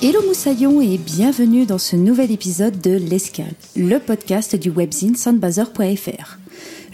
[0.00, 6.38] Hello Moussaillon et bienvenue dans ce nouvel épisode de L'Escale, le podcast du webzine soundbazer.fr.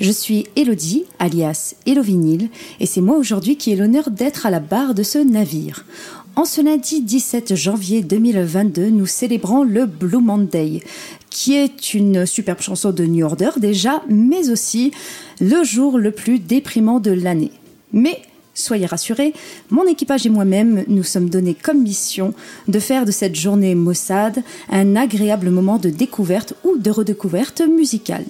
[0.00, 2.48] Je suis Elodie, alias Elovinil,
[2.80, 5.84] et c'est moi aujourd'hui qui ai l'honneur d'être à la barre de ce navire.
[6.34, 10.82] En ce lundi 17 janvier 2022, nous célébrons le Blue Monday,
[11.28, 14.92] qui est une superbe chanson de New Order déjà, mais aussi
[15.42, 17.52] le jour le plus déprimant de l'année.
[17.92, 18.22] Mais
[18.54, 19.34] Soyez rassurés,
[19.70, 22.34] mon équipage et moi-même nous sommes donnés comme mission
[22.68, 28.26] de faire de cette journée maussade un agréable moment de découverte ou de redécouverte musicale.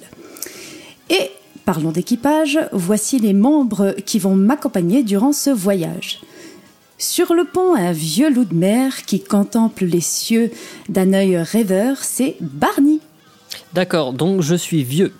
[1.11, 1.29] Et
[1.63, 6.21] parlons d'équipage, voici les membres qui vont m'accompagner durant ce voyage.
[6.97, 10.49] Sur le pont, un vieux loup de mer qui contemple les cieux
[10.89, 12.99] d'un œil rêveur, c'est Barney.
[13.73, 15.13] D'accord, donc je suis vieux.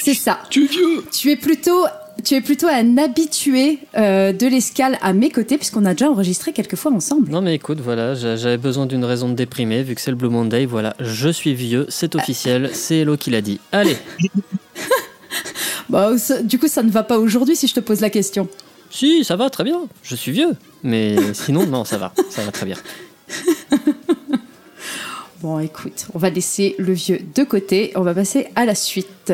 [0.00, 0.38] C'est ça.
[0.50, 1.86] Tu es vieux Tu es plutôt,
[2.24, 6.52] tu es plutôt un habitué euh, de l'escale à mes côtés, puisqu'on a déjà enregistré
[6.52, 7.30] quelques fois ensemble.
[7.30, 10.16] Non mais écoute, voilà, j'a- j'avais besoin d'une raison de déprimer, vu que c'est le
[10.16, 13.60] Blue Monday, voilà, je suis vieux, c'est officiel, c'est Hello qui l'a dit.
[13.72, 13.96] Allez,
[15.88, 18.48] Bah, ça- du coup, ça ne va pas aujourd'hui si je te pose la question.
[18.90, 20.50] si, ça va, très bien, je suis vieux.
[20.82, 22.76] Mais sinon, non, ça va, ça va très bien.
[25.42, 29.32] Bon, écoute, on va laisser le vieux de côté, on va passer à la suite.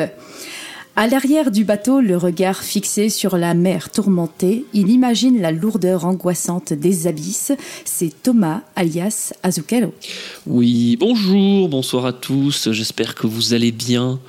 [0.95, 6.05] À l'arrière du bateau, le regard fixé sur la mer tourmentée, il imagine la lourdeur
[6.05, 7.51] angoissante des abysses.
[7.83, 9.91] C'est Thomas, alias Azucaro.
[10.45, 14.19] Oui, bonjour, bonsoir à tous, j'espère que vous allez bien.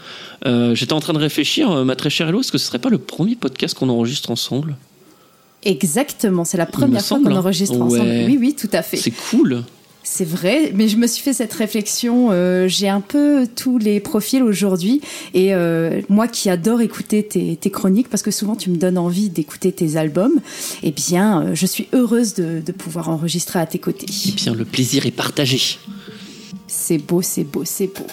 [0.46, 2.78] Euh, J'étais en train de réfléchir, euh, ma très chère Hello, est-ce que ce serait
[2.78, 4.76] pas le premier podcast qu'on enregistre ensemble?
[5.64, 7.36] Exactement, c'est la première fois qu'on hein.
[7.36, 7.82] enregistre Ouais.
[8.00, 8.10] ensemble.
[8.26, 8.96] Oui, oui, tout à fait.
[8.96, 9.64] C'est cool
[10.06, 12.28] C'est vrai, mais je me suis fait cette réflexion.
[12.30, 15.00] euh, J'ai un peu tous les profils aujourd'hui.
[15.32, 18.98] Et euh, moi qui adore écouter tes, tes chroniques, parce que souvent tu me donnes
[18.98, 20.40] envie d'écouter tes albums,
[20.82, 24.06] eh bien, euh, je suis heureuse de, de pouvoir enregistrer à tes côtés.
[24.28, 25.78] Eh bien, le plaisir est partagé.
[26.66, 28.06] C'est beau, c'est beau, c'est beau.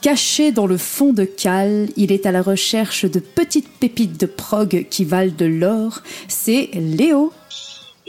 [0.00, 4.26] Caché dans le fond de cale, il est à la recherche de petites pépites de
[4.26, 6.02] prog qui valent de l'or.
[6.26, 7.32] C'est Léo.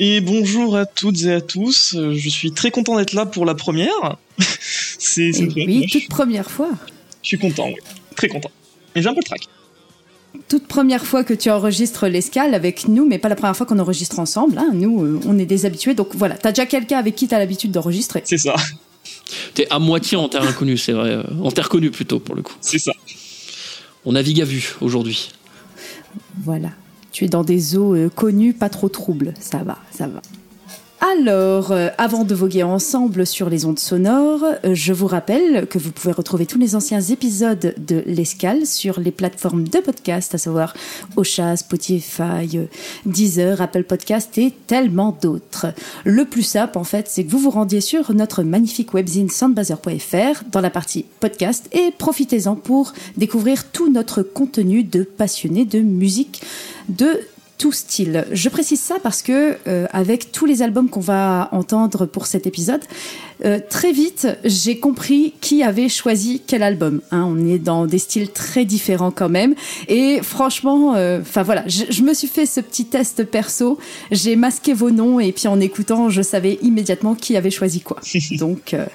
[0.03, 1.95] Et bonjour à toutes et à tous.
[1.95, 4.17] Je suis très content d'être là pour la première.
[4.97, 5.63] c'est vrai.
[5.67, 6.72] oui, toute première fois.
[7.22, 7.75] je suis content, oui.
[8.16, 8.50] Très content.
[8.95, 9.41] Et j'ai un peu le trac.
[10.50, 13.78] toute première fois que tu enregistres l'escale avec nous, mais pas la première fois qu'on
[13.78, 14.57] enregistre ensemble.
[14.57, 14.72] hein.
[14.73, 15.94] Nous, euh, on est des habitués.
[15.94, 18.23] Donc voilà, t'as déjà quelqu'un avec qui t'as l'habitude d'enregistrer.
[18.25, 18.56] C'est ça.
[19.53, 21.19] T'es à moitié en terre inconnue, c'est vrai.
[21.44, 22.56] En terre connue plutôt, pour le coup.
[22.59, 22.94] C'est ça.
[24.03, 25.29] On navigue à vue aujourd'hui.
[26.44, 26.69] Voilà.
[27.11, 29.33] Tu es dans des eaux euh, connues, pas trop troubles.
[29.39, 30.22] Ça va, ça va.
[31.03, 35.79] Alors, euh, avant de voguer ensemble sur les ondes sonores, euh, je vous rappelle que
[35.79, 40.38] vous pouvez retrouver tous les anciens épisodes de l'Escale sur les plateformes de podcast, à
[40.38, 40.75] savoir
[41.16, 42.66] Ocha, Spotify, euh,
[43.07, 45.73] Deezer, Apple Podcast et tellement d'autres.
[46.06, 50.44] Le plus simple, en fait, c'est que vous vous rendiez sur notre magnifique webzine soundbazer.fr
[50.51, 56.44] dans la partie podcast et profitez-en pour découvrir tout notre contenu de passionnés de musique
[56.90, 57.22] de
[57.61, 58.25] tout style.
[58.31, 62.47] Je précise ça parce que euh, avec tous les albums qu'on va entendre pour cet
[62.47, 62.81] épisode,
[63.45, 67.01] euh, très vite j'ai compris qui avait choisi quel album.
[67.11, 67.23] hein.
[67.27, 69.53] on est dans des styles très différents quand même.
[69.88, 73.78] Et franchement, enfin voilà, je, je me suis fait ce petit test perso.
[74.09, 77.99] J'ai masqué vos noms et puis en écoutant, je savais immédiatement qui avait choisi quoi.
[78.39, 78.85] Donc euh,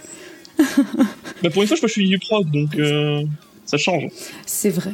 [1.42, 3.22] Bah, pour une fois, je suis du prog, donc euh,
[3.64, 4.08] ça change.
[4.46, 4.92] c'est vrai.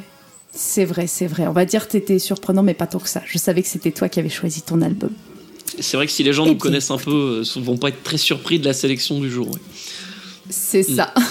[0.55, 1.47] C'est vrai, c'est vrai.
[1.47, 3.23] On va dire que t'étais surprenant, mais pas tant que ça.
[3.27, 5.11] Je savais que c'était toi qui avais choisi ton album.
[5.81, 8.03] C'est vrai que si les gens Eh nous connaissent un peu, euh, vont pas être
[8.03, 9.49] très surpris de la sélection du jour.
[9.49, 9.61] ouais.
[10.51, 11.15] C'est ça.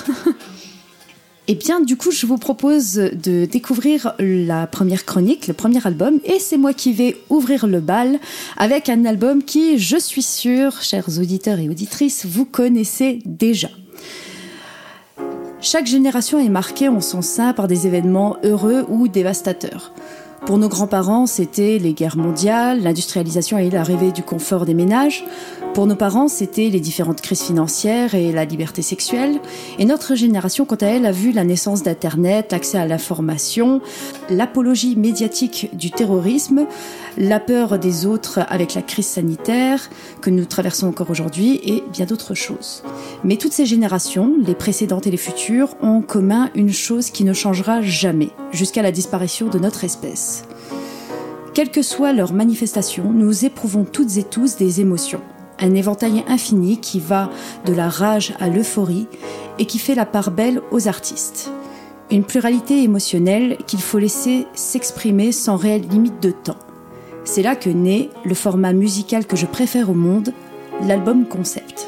[1.47, 6.19] Et bien, du coup, je vous propose de découvrir la première chronique, le premier album,
[6.23, 8.19] et c'est moi qui vais ouvrir le bal
[8.57, 13.69] avec un album qui, je suis sûre, chers auditeurs et auditrices, vous connaissez déjà.
[15.63, 19.91] Chaque génération est marquée en son sein par des événements heureux ou dévastateurs.
[20.47, 25.23] Pour nos grands-parents, c'était les guerres mondiales, l'industrialisation et l'arrivée du confort des ménages.
[25.75, 29.39] Pour nos parents, c'était les différentes crises financières et la liberté sexuelle.
[29.77, 33.81] Et notre génération, quant à elle, a vu la naissance d'Internet, l'accès à l'information,
[34.31, 36.65] l'apologie médiatique du terrorisme,
[37.17, 39.89] la peur des autres avec la crise sanitaire
[40.21, 42.83] que nous traversons encore aujourd'hui et bien d'autres choses.
[43.23, 47.23] Mais toutes ces générations, les précédentes et les futures, ont en commun une chose qui
[47.23, 50.43] ne changera jamais, jusqu'à la disparition de notre espèce.
[51.53, 55.21] Quelle que soit leur manifestation, nous éprouvons toutes et tous des émotions.
[55.59, 57.29] Un éventail infini qui va
[57.65, 59.07] de la rage à l'euphorie
[59.59, 61.51] et qui fait la part belle aux artistes.
[62.09, 66.57] Une pluralité émotionnelle qu'il faut laisser s'exprimer sans réelle limite de temps.
[67.23, 70.33] C'est là que naît le format musical que je préfère au monde,
[70.87, 71.87] l'album concept.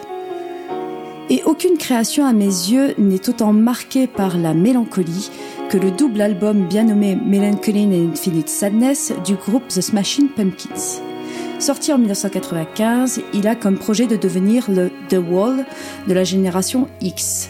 [1.29, 5.31] Et aucune création à mes yeux n'est autant marquée par la mélancolie
[5.69, 11.01] que le double album bien nommé Melancholy and Infinite Sadness du groupe The Smashing Pumpkins.
[11.59, 15.65] Sorti en 1995, il a comme projet de devenir le The Wall
[16.07, 17.49] de la génération X.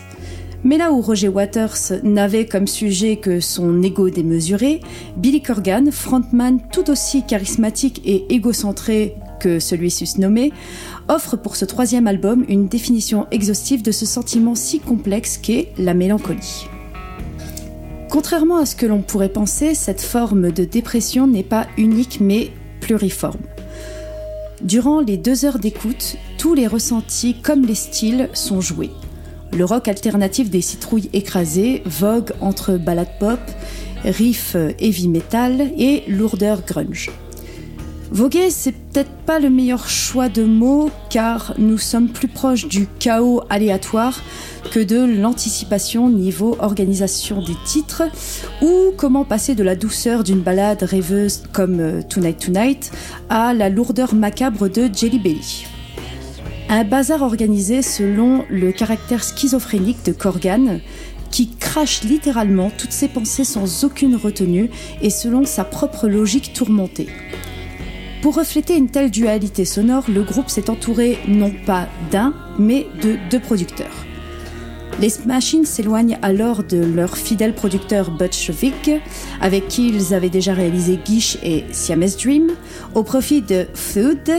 [0.63, 4.79] Mais là où Roger Waters n'avait comme sujet que son ego démesuré,
[5.17, 10.53] Billy Corgan, frontman tout aussi charismatique et égocentré que celui susnommé,
[11.09, 15.93] offre pour ce troisième album une définition exhaustive de ce sentiment si complexe qu'est la
[15.93, 16.67] mélancolie.
[18.09, 22.51] Contrairement à ce que l'on pourrait penser, cette forme de dépression n'est pas unique mais
[22.79, 23.41] pluriforme.
[24.61, 28.91] Durant les deux heures d'écoute, tous les ressentis comme les styles sont joués.
[29.55, 33.39] Le rock alternatif des citrouilles écrasées vogue entre ballade pop,
[34.03, 37.11] riff heavy metal et lourdeur grunge.
[38.13, 42.87] Voguer, c'est peut-être pas le meilleur choix de mots car nous sommes plus proches du
[42.99, 44.21] chaos aléatoire
[44.71, 48.03] que de l'anticipation niveau organisation des titres
[48.61, 52.91] ou comment passer de la douceur d'une balade rêveuse comme euh, Tonight Tonight
[53.29, 55.65] à la lourdeur macabre de Jelly Belly.
[56.75, 60.79] Un bazar organisé selon le caractère schizophrénique de Corgan
[61.29, 67.09] qui crache littéralement toutes ses pensées sans aucune retenue et selon sa propre logique tourmentée.
[68.23, 73.17] Pour refléter une telle dualité sonore, le groupe s'est entouré non pas d'un, mais de
[73.29, 74.05] deux producteurs.
[74.99, 78.99] Les Machines s'éloignent alors de leur fidèle producteur Butch Vig,
[79.41, 82.49] avec qui ils avaient déjà réalisé Guiche et Siamese Dream,
[82.95, 84.31] au profit de Flood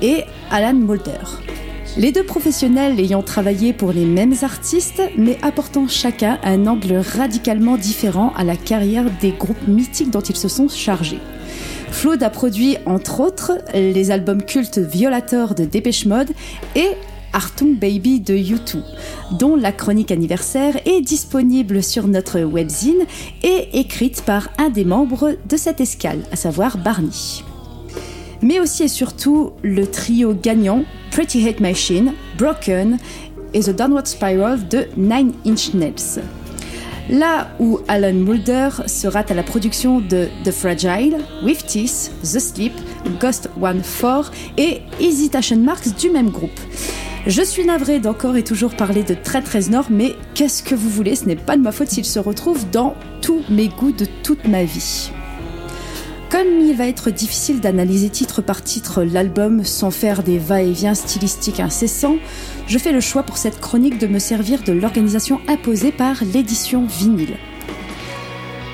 [0.00, 1.20] et Alan Moulder.
[1.98, 7.76] Les deux professionnels ayant travaillé pour les mêmes artistes, mais apportant chacun un angle radicalement
[7.76, 11.18] différent à la carrière des groupes mythiques dont ils se sont chargés.
[11.90, 16.30] Flood a produit entre autres les albums cultes Violator de Dépêche Mode
[16.74, 16.88] et
[17.34, 18.78] Artung Baby de U2,
[19.32, 23.04] dont la chronique anniversaire est disponible sur notre webzine
[23.42, 27.42] et écrite par un des membres de cette escale, à savoir Barney.
[28.42, 32.98] Mais aussi et surtout le trio gagnant Pretty Hate Machine, Broken
[33.54, 36.22] et The Downward Spiral de Nine Inch Nails.
[37.10, 42.72] Là où Alan Mulder sera à la production de The Fragile, With Teeth, The Sleep,
[43.20, 46.60] Ghost One 4 et Hesitation Marks du même groupe.
[47.26, 51.14] Je suis navrée d'encore et toujours parler de très Nord, mais qu'est-ce que vous voulez,
[51.14, 54.46] ce n'est pas de ma faute s'il se retrouve dans tous mes goûts de toute
[54.48, 55.12] ma vie.
[56.32, 61.60] Comme il va être difficile d'analyser titre par titre l'album sans faire des va-et-vient stylistiques
[61.60, 62.16] incessants,
[62.66, 66.86] je fais le choix pour cette chronique de me servir de l'organisation imposée par l'édition
[66.86, 67.36] vinyle.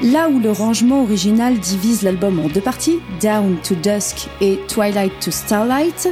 [0.05, 5.19] Là où le rangement original divise l'album en deux parties, Down to Dusk et Twilight
[5.19, 6.11] to Starlight,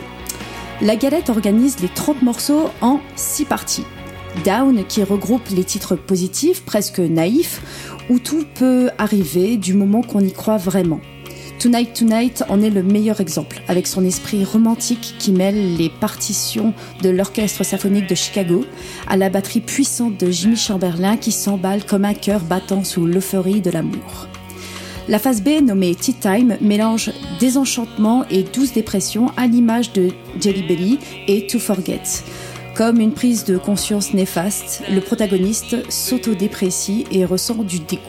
[0.82, 3.85] la galette organise les 30 morceaux en 6 parties.
[4.44, 7.62] Down qui regroupe les titres positifs, presque naïfs,
[8.11, 11.00] où tout peut arriver du moment qu'on y croit vraiment.
[11.66, 16.73] Tonight Tonight en est le meilleur exemple, avec son esprit romantique qui mêle les partitions
[17.02, 18.64] de l'orchestre symphonique de Chicago
[19.08, 23.62] à la batterie puissante de Jimmy Chamberlain qui s'emballe comme un cœur battant sous l'euphorie
[23.62, 24.28] de l'amour.
[25.08, 30.62] La phase B, nommée Tea Time, mélange désenchantement et douce dépression à l'image de Jelly
[30.68, 32.23] Belly et To Forget.
[32.76, 38.02] Comme une prise de conscience néfaste, le protagoniste s'autodéprécie et ressent du dégoût.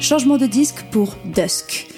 [0.00, 1.88] Changement de disque pour Dusk,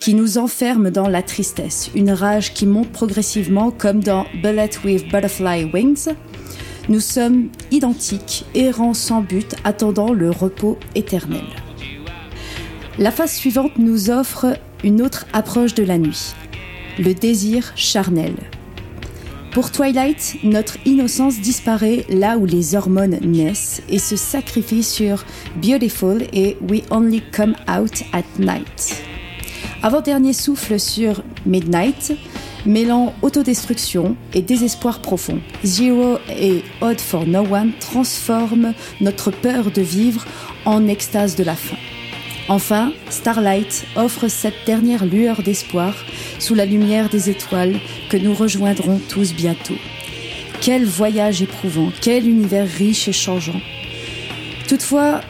[0.00, 5.06] qui nous enferme dans la tristesse, une rage qui monte progressivement comme dans Bullet with
[5.10, 6.08] Butterfly Wings.
[6.88, 11.44] Nous sommes identiques, errants sans but, attendant le repos éternel.
[12.98, 16.32] La phase suivante nous offre une autre approche de la nuit,
[16.98, 18.34] le désir charnel.
[19.52, 25.24] Pour Twilight, notre innocence disparaît là où les hormones naissent et se sacrifie sur
[25.56, 29.09] Beautiful et We Only Come Out at Night.
[29.82, 32.12] Avant-dernier souffle sur Midnight,
[32.66, 35.40] mêlant autodestruction et désespoir profond.
[35.64, 40.26] Zero et Odd for No One transforment notre peur de vivre
[40.66, 41.78] en extase de la fin.
[42.50, 45.94] Enfin, Starlight offre cette dernière lueur d'espoir
[46.38, 47.76] sous la lumière des étoiles
[48.10, 49.78] que nous rejoindrons tous bientôt.
[50.60, 53.60] Quel voyage éprouvant, quel univers riche et changeant.
[54.68, 55.22] Toutefois,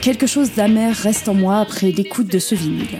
[0.00, 2.98] quelque chose d'amer reste en moi après l'écoute de ce vinyle.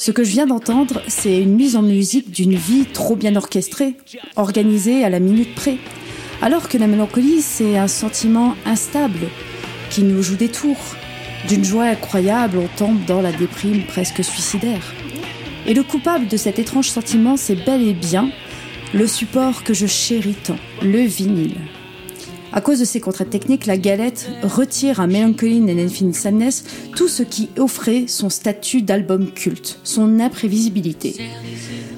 [0.00, 3.96] Ce que je viens d'entendre, c'est une mise en musique d'une vie trop bien orchestrée,
[4.34, 5.76] organisée à la minute près.
[6.40, 9.28] Alors que la mélancolie, c'est un sentiment instable
[9.90, 10.96] qui nous joue des tours.
[11.48, 14.94] D'une joie incroyable, on tombe dans la déprime presque suicidaire.
[15.66, 18.30] Et le coupable de cet étrange sentiment, c'est bel et bien
[18.94, 21.58] le support que je chéris tant, le vinyle.
[22.52, 26.64] À cause de ces contraintes techniques, la galette retire à Melancholy and Infinite Sadness
[26.96, 31.16] tout ce qui offrait son statut d'album culte, son imprévisibilité.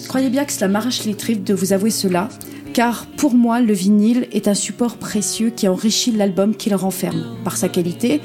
[0.09, 2.28] Croyez bien que cela m'arrache les tripes de vous avouer cela,
[2.75, 7.56] car pour moi, le vinyle est un support précieux qui enrichit l'album qu'il renferme, par
[7.56, 8.21] sa qualité,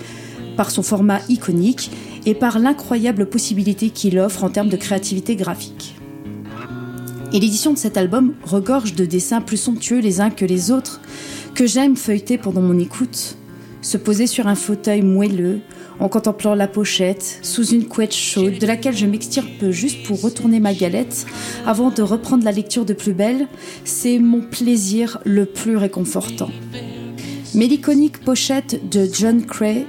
[0.58, 1.92] par son format iconique
[2.26, 5.96] et par l'incroyable possibilité qu'il offre en termes de créativité graphique.
[7.34, 11.02] Et l'édition de cet album regorge de dessins plus somptueux les uns que les autres,
[11.58, 13.36] que j'aime feuilleter pendant mon écoute.
[13.82, 15.62] Se poser sur un fauteuil moelleux,
[16.00, 20.60] en contemplant la pochette, sous une couette chaude, de laquelle je m'extirpe juste pour retourner
[20.60, 21.26] ma galette,
[21.66, 23.48] avant de reprendre la lecture de plus belle,
[23.86, 26.52] c'est mon plaisir le plus réconfortant.
[27.56, 29.88] Mais l'iconique pochette de John Cray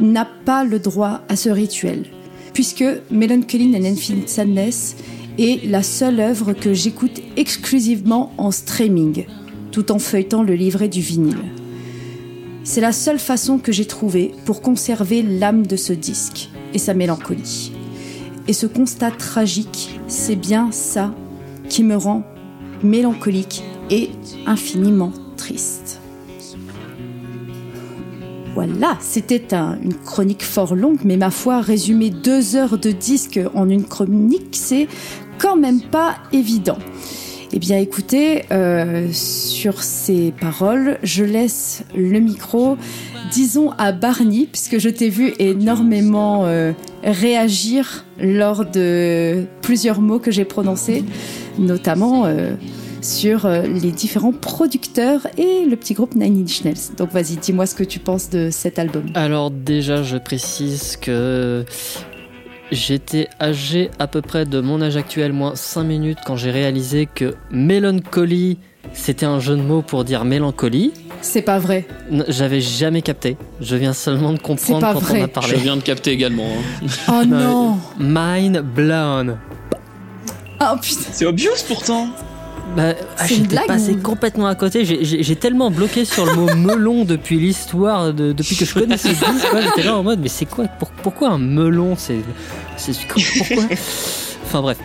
[0.00, 2.06] n'a pas le droit à ce rituel,
[2.52, 4.96] puisque Melancholy and Infinite Sadness
[5.38, 9.24] est la seule œuvre que j'écoute exclusivement en streaming,
[9.76, 11.36] tout en feuilletant le livret du vinyle.
[12.64, 16.94] C'est la seule façon que j'ai trouvée pour conserver l'âme de ce disque et sa
[16.94, 17.72] mélancolie.
[18.48, 21.14] Et ce constat tragique, c'est bien ça
[21.68, 22.22] qui me rend
[22.82, 24.08] mélancolique et
[24.46, 26.00] infiniment triste.
[28.54, 33.38] Voilà, c'était un- une chronique fort longue, mais ma foi, résumer deux heures de disque
[33.54, 34.88] en une chronique, c'est
[35.38, 36.78] quand même pas évident.
[37.52, 42.76] Eh bien écoutez, euh, sur ces paroles, je laisse le micro,
[43.32, 46.72] disons à Barney, puisque je t'ai vu énormément euh,
[47.04, 51.04] réagir lors de plusieurs mots que j'ai prononcés,
[51.58, 52.54] notamment euh,
[53.00, 56.96] sur les différents producteurs et le petit groupe Nine Inch Nails.
[56.96, 59.04] Donc vas-y, dis-moi ce que tu penses de cet album.
[59.14, 61.64] Alors déjà, je précise que
[62.72, 67.06] j'étais âgé à peu près de mon âge actuel, moins 5 minutes, quand j'ai réalisé
[67.12, 68.58] que mélancolie,
[68.92, 70.92] c'était un jeu de mots pour dire mélancolie.
[71.22, 71.86] C'est pas vrai.
[72.28, 73.36] J'avais jamais capté.
[73.60, 75.20] Je viens seulement de comprendre pas quand vrai.
[75.20, 75.56] on a Je parlé.
[75.56, 76.46] viens de capter également.
[76.46, 76.86] hein.
[77.08, 79.38] Oh Non, non Mind blown.
[80.60, 82.08] Oh putain C'est obvious pourtant.
[82.74, 84.84] Bah, ah, j'étais passé ou- complètement à côté.
[84.84, 89.08] J'ai- tellement bloqué sur le mot melon depuis l'histoire, de- depuis que je connais ce
[89.08, 89.46] disque.
[89.62, 90.66] J'étais là en mode, mais c'est quoi?
[90.66, 91.94] Pour- Pourquoi un melon?
[91.96, 92.16] C'est
[93.08, 93.64] pourquoi?
[94.44, 94.78] Enfin bref.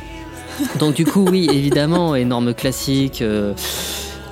[0.79, 3.21] Donc du coup, oui, évidemment, énorme classique.
[3.21, 3.53] euh,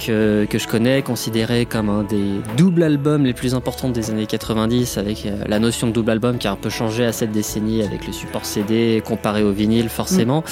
[0.05, 4.27] que, que je connais, considéré comme un des doubles albums les plus importants des années
[4.27, 7.33] 90, avec euh, la notion de double album qui a un peu changé à cette
[7.33, 10.45] décennie avec le support CD comparé au vinyle forcément.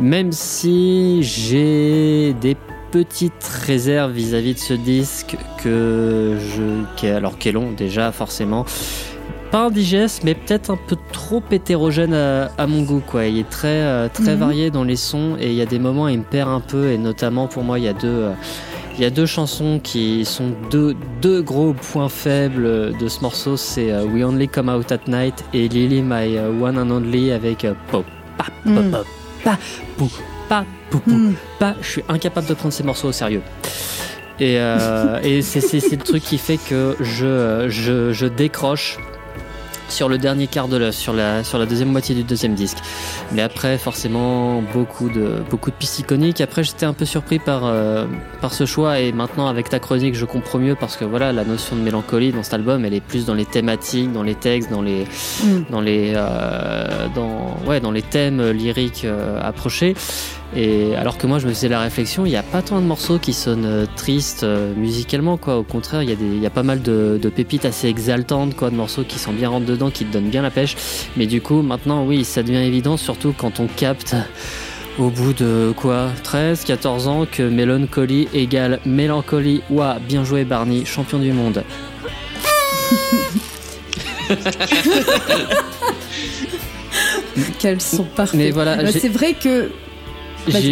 [0.00, 2.56] Même si j'ai des
[2.90, 8.12] petites réserves vis-à-vis de ce disque que je, qui est, alors qui est long déjà
[8.12, 8.64] forcément.
[9.50, 13.02] Pas indigeste, mais peut-être un peu trop hétérogène à, à mon goût.
[13.06, 13.26] Quoi.
[13.26, 14.40] Il est très, euh, très Mhm.
[14.40, 16.60] varié dans les sons et il y a des moments où il me perd un
[16.60, 16.90] peu.
[16.90, 18.32] Et notamment pour moi, il y a deux, euh,
[18.96, 23.56] il y a deux chansons qui sont deux, deux gros points faibles de ce morceau.
[23.58, 27.64] C'est euh, We Only Come Out at Night et Lily My One and Only avec
[27.66, 28.06] euh, Pop,
[28.38, 28.44] pa,
[28.90, 29.02] pa,
[29.42, 29.44] Mm.
[29.44, 29.58] pa, pa,
[29.96, 30.10] pou,
[30.48, 31.34] pa, pou, pou, Hmm.
[31.58, 33.42] pas, je suis incapable de prendre ces morceaux au sérieux.
[34.40, 38.98] Et, euh, et c'est, c'est- c'est le truc qui fait que je, je, je décroche
[39.88, 42.78] sur le dernier quart de l'œuvre, sur la, sur la deuxième moitié du deuxième disque.
[43.32, 46.40] Mais après, forcément, beaucoup de, beaucoup de pistes iconiques.
[46.40, 48.06] Après, j'étais un peu surpris par, euh,
[48.40, 51.44] par ce choix et maintenant, avec ta chronique, je comprends mieux parce que voilà, la
[51.44, 54.70] notion de mélancolie dans cet album, elle est plus dans les thématiques, dans les textes,
[54.70, 55.06] dans les,
[55.42, 55.62] Mm.
[55.70, 59.94] dans les, euh, dans, ouais, dans les thèmes lyriques euh, approchés.
[60.54, 62.84] Et alors que moi, je me faisais la réflexion, il n'y a pas tant de
[62.84, 65.56] morceaux qui sonnent euh, tristes euh, musicalement, quoi.
[65.56, 68.54] Au contraire, il y, a des- y a pas mal de, de pépites assez exaltantes,
[68.54, 70.76] quoi, de morceaux qui sont bien rentre dedans, qui te donnent bien la pêche.
[71.16, 74.14] Mais du coup, maintenant, oui, ça devient évident, surtout quand on capte
[74.98, 79.62] au bout de quoi 13, 14 ans que Melancholy égale Mélancolie.
[79.70, 81.64] Ouah, bien joué Barney, champion du monde.
[87.58, 88.38] Qu'elles sont parfaites.
[88.38, 89.70] Mais voilà, Bah, c'est vrai que.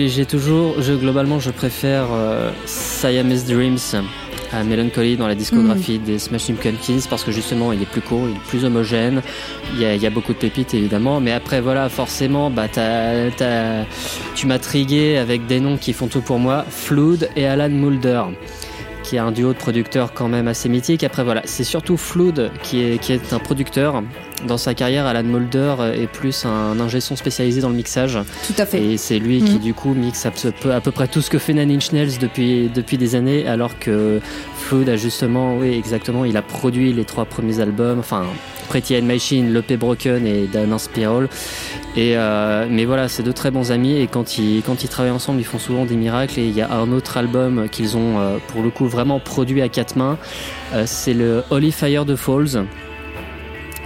[0.08, 3.78] J'ai toujours, je, globalement, je préfère euh, Siamese Dreams
[4.52, 8.26] à Melancholy dans la discographie des Smashing Pumpkins parce que justement il est plus court,
[8.28, 9.22] il est plus homogène,
[9.74, 12.66] il y a, il y a beaucoup de pépites évidemment, mais après voilà forcément bah,
[12.66, 13.84] t'as- t'as-
[14.34, 18.22] tu m'as trigué avec des noms qui font tout pour moi, Flood et Alan Moulder
[19.04, 21.04] qui est un duo de producteurs quand même assez mythique.
[21.04, 24.02] Après voilà, c'est surtout Flood qui est, qui est un producteur.
[24.48, 28.18] Dans sa carrière, Alan Moulder est plus un ingé son spécialisé dans le mixage.
[28.46, 28.82] Tout à fait.
[28.82, 29.58] Et c'est lui qui Mhm.
[29.58, 32.18] du coup mixe à peu, à peu près tout ce que fait Nine Inch Nails
[32.18, 34.20] depuis, depuis des années, alors que
[34.56, 38.22] Flood a justement, oui exactement, il a produit les trois premiers albums, enfin
[38.70, 41.28] Pretty and Machine, Le P Broken et Dan Spiral.
[41.96, 45.10] Et euh, mais voilà, c'est deux très bons amis et quand ils, quand ils travaillent
[45.12, 46.38] ensemble, ils font souvent des miracles.
[46.38, 49.60] Et il y a un autre album qu'ils ont euh, pour le coup vraiment produit
[49.60, 50.16] à quatre mains,
[50.72, 52.64] euh, c'est le Holy Fire de Falls,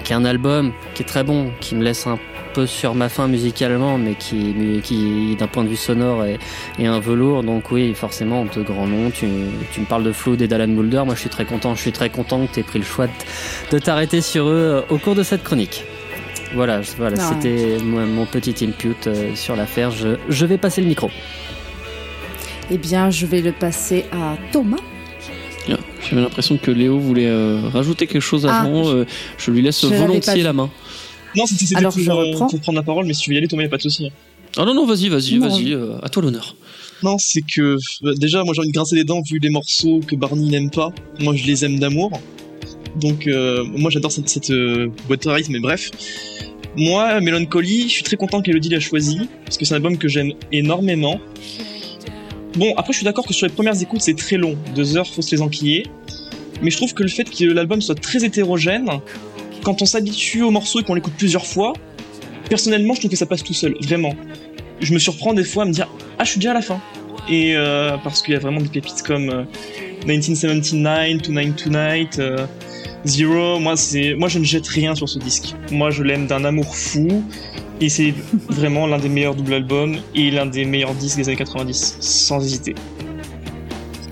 [0.05, 2.19] qui est un album qui est très bon, qui me laisse un
[2.53, 6.39] peu sur ma faim musicalement, mais qui, qui d'un point de vue sonore est,
[6.79, 7.43] est un velours.
[7.43, 9.11] Donc oui, forcément, de grands noms.
[9.11, 9.27] Tu,
[9.73, 11.03] tu me parles de Flood et d'Alan Moulder.
[11.05, 11.75] Moi, je suis très content.
[11.75, 13.13] Je suis très content que tu aies pris le choix de,
[13.73, 15.85] de t'arrêter sur eux euh, au cours de cette chronique.
[16.55, 19.91] Voilà, voilà c'était mon, mon petit input euh, sur l'affaire.
[19.91, 21.11] Je, je vais passer le micro.
[22.71, 24.77] Eh bien, je vais le passer à Thomas.
[25.67, 25.79] Bien.
[26.09, 28.89] J'avais l'impression que Léo voulait euh, rajouter quelque chose Ah, avant.
[28.89, 29.05] euh,
[29.39, 30.71] je lui laisse je volontiers la main.
[31.37, 33.63] Non, c'était pour, euh, pour prendre la parole, mais si tu veux y aller, Thomas,
[33.63, 34.13] y a pas de souci.
[34.57, 36.55] Ah non, non, vas-y, vas-y, vas-y, euh, à toi l'honneur.
[37.03, 37.77] Non, c'est que
[38.19, 40.93] déjà, moi j'ai envie de grincer les dents vu les morceaux que Barney n'aime pas.
[41.19, 42.13] Moi je les aime d'amour.
[43.01, 45.91] Donc euh, moi j'adore cette, cette euh, boîte à rythme, mais bref.
[46.77, 50.09] Moi, Melancholy, je suis très content qu'Elodie l'a choisi, parce que c'est un album que
[50.09, 51.21] j'aime énormément.
[52.57, 55.09] Bon, après je suis d'accord que sur les premières écoutes c'est très long, deux heures,
[55.09, 55.87] faut se les enquiller.
[56.63, 58.89] Mais je trouve que le fait que l'album soit très hétérogène,
[59.65, 61.73] quand on s'habitue au morceau et qu'on l'écoute plusieurs fois,
[62.49, 64.15] personnellement je trouve que ça passe tout seul, vraiment.
[64.81, 66.81] Je me surprends des fois à me dire ah je suis déjà à la fin
[67.29, 69.45] et euh, parce qu'il y a vraiment des pépites comme euh,
[70.07, 72.47] 1979 Tonight Tonight euh,
[73.05, 76.45] Zero moi c'est moi je ne jette rien sur ce disque moi je l'aime d'un
[76.45, 77.23] amour fou
[77.81, 78.15] et c'est
[78.49, 82.43] vraiment l'un des meilleurs double albums et l'un des meilleurs disques des années 90 sans
[82.43, 82.75] hésiter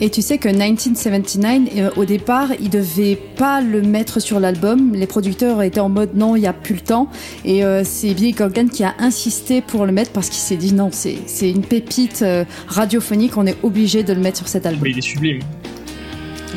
[0.01, 4.95] Et tu sais que 1979, euh, au départ, ils devaient pas le mettre sur l'album.
[4.95, 7.09] Les producteurs étaient en mode non, il n'y a plus le temps.
[7.45, 10.75] Et euh, c'est Billy Corgan qui a insisté pour le mettre parce qu'il s'est dit
[10.75, 14.67] non, c'est c'est une pépite euh, radiophonique, on est obligé de le mettre sur cet
[14.67, 14.83] album.
[14.83, 15.39] mais il est sublime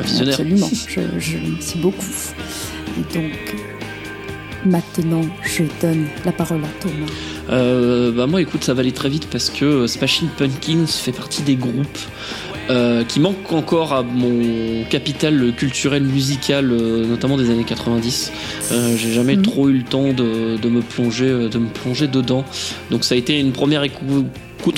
[0.02, 0.34] visionnaire.
[0.40, 2.04] Absolument, je, je remercie beaucoup.
[2.98, 7.06] Et donc, euh, maintenant, je donne la parole à Thomas.
[7.48, 11.12] Euh, bah moi écoute ça va aller très vite parce que euh, Smashing Pumpkins fait
[11.12, 11.98] partie des groupes
[12.70, 18.32] euh, qui manquent encore à mon capital culturel musical euh, notamment des années 90
[18.72, 19.42] Euh, j'ai jamais Mhm.
[19.42, 22.44] trop eu le temps de, de me plonger de me plonger dedans
[22.90, 24.26] donc ça a été une première écou-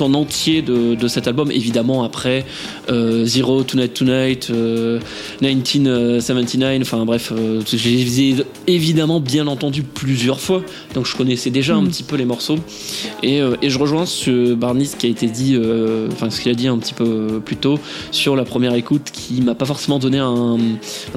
[0.01, 1.51] en entier de, cet album.
[1.51, 2.45] Évidemment, après
[2.91, 5.01] euh, Zero, Tonight Tonight, euh,
[5.41, 10.63] 1979, euh, enfin bref, euh, j'ai évidemment bien entendu plusieurs fois,
[10.95, 11.89] donc je connaissais déjà un hmm.
[11.89, 12.59] petit peu les morceaux.
[13.23, 15.59] Et, euh, je rejoins ce Barnis qui a été dit,
[16.13, 17.79] enfin ce qu'il a dit un petit peu plus tôt
[18.11, 20.59] sur la première écoute qui m'a pas forcément donné un,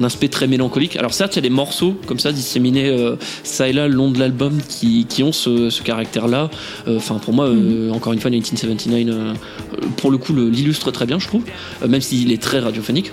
[0.02, 0.96] aspect très mélancolique.
[0.96, 2.92] Alors, certes, il y a des morceaux comme ça disséminés
[3.44, 6.50] ça et là le long de l'album qui, ont ce, caractère là.
[6.88, 7.92] Enfin, pour moi, hmm.
[7.92, 9.34] encore une fois, 19 79 euh,
[9.96, 11.44] pour le coup l'illustre très bien je trouve
[11.82, 13.10] euh, même s'il est très radiophonique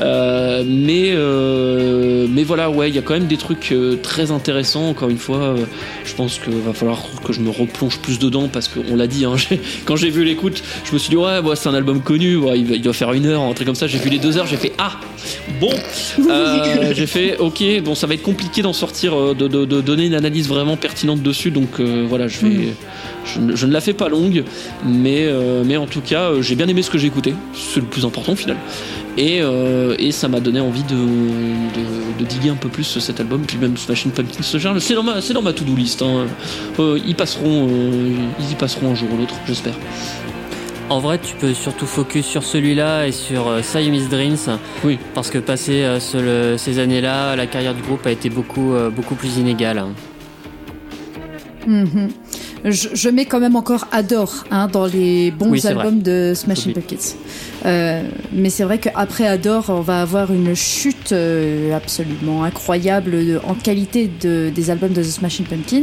[0.00, 4.30] euh, mais euh, mais voilà ouais il y a quand même des trucs euh, très
[4.30, 4.88] intéressants.
[4.88, 5.54] Encore une fois
[6.04, 9.24] je pense que va falloir que je me replonge plus dedans parce qu'on l'a dit
[9.24, 9.34] hein,
[9.84, 12.36] quand j'ai vu l'écoute je me suis dit ouais, ouais, c'est un album connu.
[12.36, 13.86] Ouais, il, doit faire une heure un truc comme ça.
[13.86, 14.92] J'ai vu les deux heures j'ai fait ah
[15.60, 15.70] bon.
[16.94, 20.14] J'ai fait ok bon ça va être compliqué d'en sortir de, de- de donner une
[20.14, 21.50] analyse vraiment pertinente dessus.
[21.50, 22.68] Donc voilà je vais
[23.24, 24.44] je, ne- je ne la fais pas longue.
[24.86, 25.28] Mais
[25.64, 27.34] mais en tout cas j'ai bien aimé ce que j'ai écouté.
[27.54, 28.56] C'est le plus important au final
[29.18, 33.20] et, euh, et ça m'a donné envie de, de, de diguer un peu plus cet
[33.20, 36.00] album puis même Smashing Pumpkins ce genre c'est dans ma c'est dans ma to-do list
[36.02, 36.26] hein.
[36.78, 39.74] Euh, ils passeront euh, ils y passeront un jour ou l'autre j'espère
[40.90, 44.58] En vrai, tu peux surtout focus sur celui-là et sur euh, Siamese Dreams.
[44.84, 44.98] Oui.
[45.14, 48.74] Parce que passé euh, ce- le- ces années-là, la carrière du groupe a été beaucoup,
[48.74, 49.78] euh, beaucoup plus inégale.
[49.78, 49.88] hein.
[51.66, 52.08] Mhm.
[52.64, 56.74] Je, je mets quand même encore Adore hein, dans les bons Oui, albums de Smashing.
[56.74, 56.96] Pumpkins.
[57.66, 63.40] Euh, mais c'est vrai qu'après Adore, on va avoir une chute euh, absolument incroyable de-
[63.44, 65.82] en qualité de, des albums de The Smashing Pumpkins.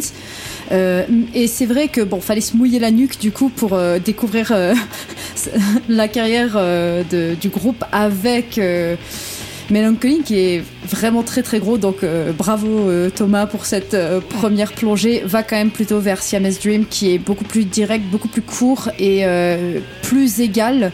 [0.72, 4.00] Euh, et c'est vrai que bon, fallait se mouiller la nuque du coup pour euh,
[4.00, 4.74] découvrir euh,
[5.90, 8.60] la carrière euh, de- du groupe avec.
[9.70, 14.20] Melancholy qui est vraiment très très gros donc euh, bravo euh, Thomas pour cette euh,
[14.22, 18.28] première plongée va quand même plutôt vers Siamese Dream qui est beaucoup plus direct beaucoup
[18.28, 19.24] plus court et
[20.02, 20.92] plus égal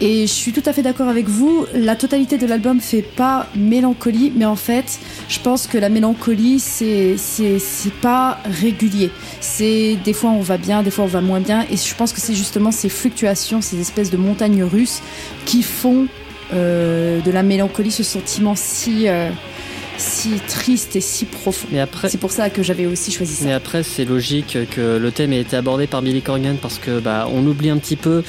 [0.00, 1.66] Et je suis tout à fait d'accord avec vous.
[1.74, 6.60] La totalité de l'album fait pas mélancolie, mais en fait, je pense que la mélancolie,
[6.60, 9.10] c'est c'est pas régulier.
[9.40, 12.12] C'est des fois on va bien, des fois on va moins bien, et je pense
[12.12, 15.02] que c'est justement ces fluctuations, ces espèces de montagnes russes
[15.46, 16.06] qui font
[16.52, 19.30] de la mélancolie ce sentiment si euh,
[19.98, 21.66] si triste et si profond.
[21.72, 23.44] Mais après, C'est pour ça que j'avais aussi choisi ça.
[23.44, 27.00] Mais après, c'est logique que le thème ait été abordé par Billy Corgan parce que
[27.00, 28.22] bah, on oublie un petit peu.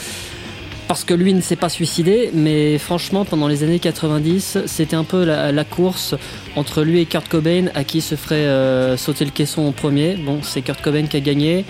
[0.88, 5.04] Parce que lui ne s'est pas suicidé, mais franchement, pendant les années 90, c'était un
[5.04, 6.16] peu la, la course
[6.56, 10.16] entre lui et Kurt Cobain, à qui se ferait euh, sauter le caisson en premier.
[10.16, 11.64] Bon, c'est Kurt Cobain qui a gagné.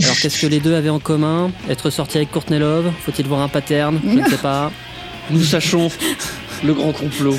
[0.00, 1.50] Alors qu'est-ce que les deux avaient en commun?
[1.68, 3.98] Être sorti avec Courtney Love Faut-il voir un pattern?
[4.04, 4.70] Je ne sais pas.
[5.30, 5.90] Nous sachons
[6.64, 7.36] le grand complot.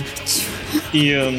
[0.93, 1.31] Et euh,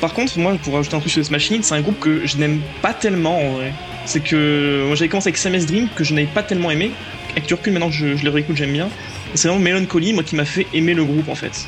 [0.00, 2.36] par contre, moi, pour rajouter un truc sur Smash Machine, c'est un groupe que je
[2.36, 3.72] n'aime pas tellement en vrai.
[4.06, 6.90] C'est que moi j'avais commencé avec SMS Dream que je n'avais pas tellement aimé.
[7.32, 8.88] Avec du recul, maintenant que je, je le réécoute, j'aime bien.
[9.34, 11.66] Et c'est vraiment Melancholy, moi, qui m'a fait aimer le groupe en fait.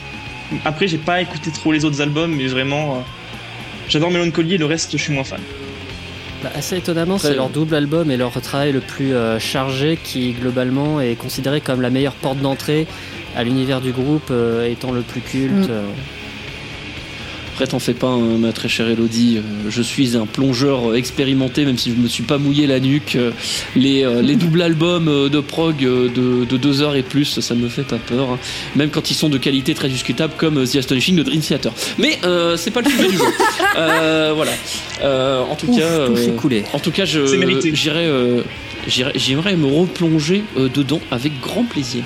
[0.64, 3.00] Après, j'ai pas écouté trop les autres albums, mais vraiment, euh,
[3.88, 5.40] j'adore Melancholy et le reste, je suis moins fan.
[6.42, 10.32] Bah, assez étonnamment, c'est leur double album et leur travail le plus euh, chargé qui,
[10.32, 12.86] globalement, est considéré comme la meilleure porte d'entrée
[13.36, 15.52] à l'univers du groupe, euh, étant le plus culte.
[15.68, 15.70] Mm.
[15.70, 15.82] euh.
[17.54, 19.36] Après, t'en fais pas, hein, ma très chère Elodie.
[19.36, 23.18] euh, je suis un plongeur expérimenté, même si je me suis pas mouillé la nuque.
[23.76, 27.68] les, euh, les doubles albums de prog de, de deux heures et plus, ça me
[27.68, 28.30] fait pas peur.
[28.30, 28.38] hein.
[28.74, 31.72] Même quand ils sont de qualité très discutable, comme The Astonishing de Dream Theater.
[31.98, 33.18] Mais euh, c'est pas le sujet du.
[33.76, 34.52] Euh, voilà.
[35.02, 36.62] Euh, en tout Ouf, cas, euh, coulé.
[36.74, 37.20] en tout cas, je
[37.72, 38.42] j'irai, euh,
[38.86, 42.02] j'aimerais me replonger dedans avec grand plaisir.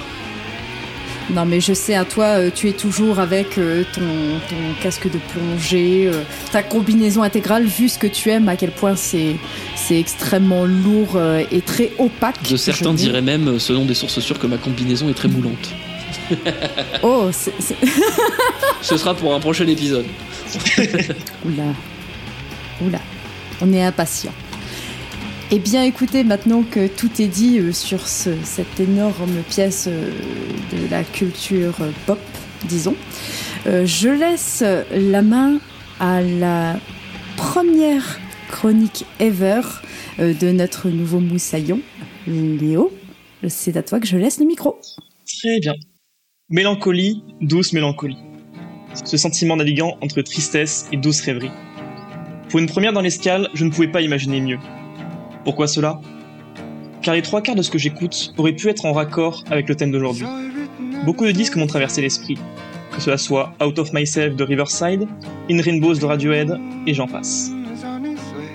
[1.31, 4.01] Non, mais je sais, à toi, euh, tu es toujours avec euh, ton,
[4.49, 8.71] ton casque de plongée, euh, ta combinaison intégrale, vu ce que tu aimes, à quel
[8.71, 9.37] point c'est
[9.75, 12.49] c'est extrêmement lourd et très opaque.
[12.49, 15.75] De certains diraient même, selon des sources sûres, que ma combinaison est très moulante.
[17.03, 17.31] Oh,
[18.83, 20.07] Ce sera pour un prochain épisode.
[21.45, 21.65] Oula.
[22.81, 22.99] Oula.
[23.61, 24.33] On est impatient.
[25.53, 30.11] Eh bien, écoutez, maintenant que tout est dit euh, sur ce- cette énorme pièce euh,
[30.73, 32.19] de la culture pop,
[32.69, 32.97] disons,
[33.67, 35.59] euh, je laisse la main
[36.01, 36.79] à la
[37.37, 38.19] première
[38.51, 39.61] chronique ever
[40.19, 41.81] de notre nouveau moussaillon,
[42.27, 42.93] Léo.
[43.49, 44.81] C'est à toi que je laisse le micro.
[45.41, 45.75] Très bien.
[46.49, 48.17] Mélancolie, douce mélancolie.
[49.05, 51.51] Ce sentiment naviguant entre tristesse et douce rêverie.
[52.49, 54.59] Pour une première dans l'escale, je ne pouvais pas imaginer mieux.
[55.47, 56.01] Pourquoi cela?
[57.03, 59.77] Car les trois quarts de ce que j'écoute auraient pu être en raccord avec le
[59.77, 60.27] thème d'aujourd'hui.
[61.05, 62.37] Beaucoup de disques m'ont traversé l'esprit,
[62.93, 65.07] que cela soit Out of Myself de Riverside,
[65.49, 67.53] In Rainbows de Radiohead, et j'en passe.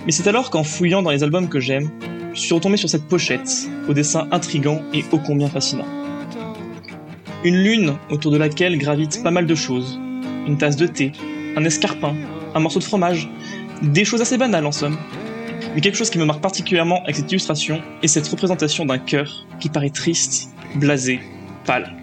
[0.06, 1.90] Mais c'est alors qu'en fouillant dans les albums que j'aime,
[2.34, 5.88] je suis retombé sur cette pochette, au dessin intrigant et ô combien fascinant.
[7.46, 9.98] Une lune autour de laquelle gravitent pas mal de choses.
[10.46, 11.14] Une tasse de thé,
[11.56, 12.16] un escarpin,
[12.54, 13.30] un morceau de fromage,
[13.82, 14.98] des choses assez banales en somme.
[15.74, 19.46] Mais quelque chose qui me marque particulièrement avec cette illustration est cette représentation d'un cœur
[19.60, 21.22] qui paraît triste, blasé,
[21.66, 21.94] pâle.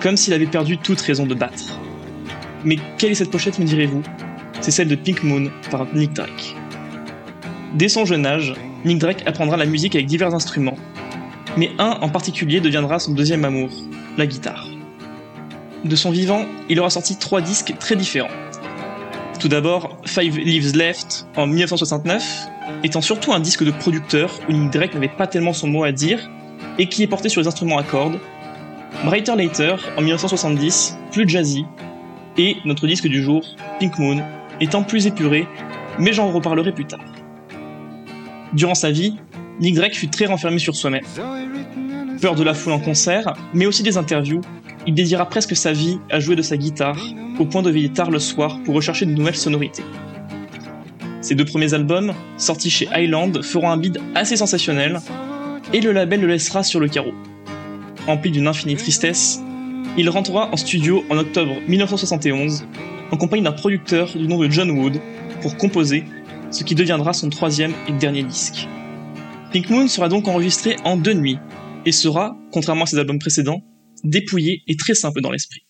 [0.00, 1.78] Comme s'il avait perdu toute raison de battre.
[2.64, 4.02] Mais quelle est cette pochette me direz-vous?
[4.60, 6.56] C'est celle de Pink Moon par Nick Drake.
[7.74, 8.54] Dès son jeune âge,
[8.84, 10.76] Nick Drake apprendra la musique avec divers instruments,
[11.56, 13.70] mais un en particulier deviendra son deuxième amour,
[14.16, 14.68] la guitare.
[15.84, 18.28] De son vivant, il aura sorti trois disques très différents.
[19.38, 22.48] Tout d'abord, Five Leaves Left en 1969,
[22.82, 25.92] étant surtout un disque de producteur où Nick Drake n'avait pas tellement son mot à
[25.92, 26.28] dire
[26.78, 28.18] et qui est porté sur les instruments à cordes.
[29.04, 31.64] Brighter Later en 1970, plus jazzy,
[32.36, 33.44] et notre disque du jour,
[33.78, 34.24] Pink Moon,
[34.60, 35.46] étant plus épuré,
[36.00, 37.04] mais j'en reparlerai plus tard.
[38.54, 39.18] Durant sa vie,
[39.60, 41.04] Nick Drake fut très renfermé sur soi-même.
[42.20, 44.40] Peur de la foule en concert, mais aussi des interviews,
[44.86, 46.98] il dédiera presque sa vie à jouer de sa guitare,
[47.38, 49.84] au point de veiller tard le soir pour rechercher de nouvelles sonorités.
[51.20, 55.00] Ses deux premiers albums, sortis chez Island, feront un bid assez sensationnel,
[55.72, 57.12] et le label le laissera sur le carreau.
[58.06, 59.40] Empli d'une infinie tristesse,
[59.96, 62.64] il rentrera en studio en octobre 1971,
[63.10, 65.00] en compagnie d'un producteur du nom de John Wood,
[65.42, 66.04] pour composer
[66.50, 68.68] ce qui deviendra son troisième et dernier disque.
[69.52, 71.38] Pink Moon sera donc enregistré en deux nuits,
[71.84, 73.62] et sera, contrairement à ses albums précédents,
[74.04, 75.66] dépouillé et très simple dans l'esprit.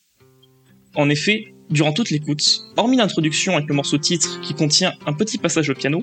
[0.94, 5.38] En effet, durant toute l'écoute, hormis l'introduction avec le morceau titre qui contient un petit
[5.38, 6.02] passage au piano,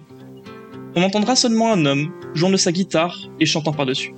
[0.95, 4.13] on entendra seulement un homme jouant de sa guitare et chantant par-dessus.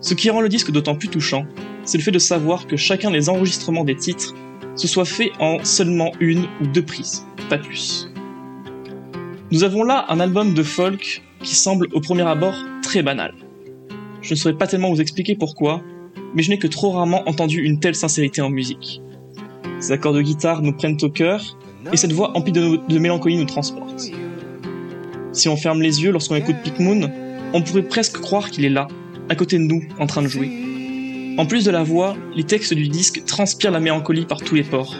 [0.00, 1.46] Ce qui rend le disque d'autant plus touchant,
[1.84, 4.34] c'est le fait de savoir que chacun des enregistrements des titres
[4.74, 8.08] se soit fait en seulement une ou deux prises, pas plus.
[9.50, 13.34] Nous avons là un album de folk qui semble au premier abord très banal.
[14.22, 15.82] Je ne saurais pas tellement vous expliquer pourquoi,
[16.34, 19.00] mais je n'ai que trop rarement entendu une telle sincérité en musique.
[19.80, 21.56] Ces accords de guitare nous prennent au cœur,
[21.92, 24.10] et cette voix emplie de, mélancolie nous transporte.
[25.32, 27.10] Si on ferme les yeux lorsqu'on écoute Peak Moon,
[27.52, 28.88] on pourrait presque croire qu'il est là,
[29.28, 30.50] à côté de nous, en train de jouer.
[31.38, 34.64] En plus de la voix, les textes du disque transpirent la mélancolie par tous les
[34.64, 34.96] pores,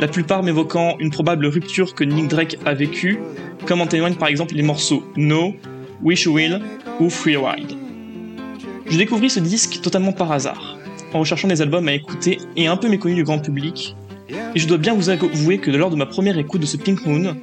[0.00, 3.18] la plupart m'évoquant une probable rupture que Nick Drake a vécue,
[3.66, 5.54] comme en témoignent par exemple les morceaux No,
[6.02, 6.60] Wish You Will
[7.00, 7.72] ou Free Ride.
[8.86, 10.78] Je découvris ce disque totalement par hasard,
[11.12, 13.94] en recherchant des albums à écouter et un peu méconnus du grand public,
[14.54, 17.04] et je dois bien vous avouer que lors de ma première écoute de ce Pink
[17.06, 17.36] Moon,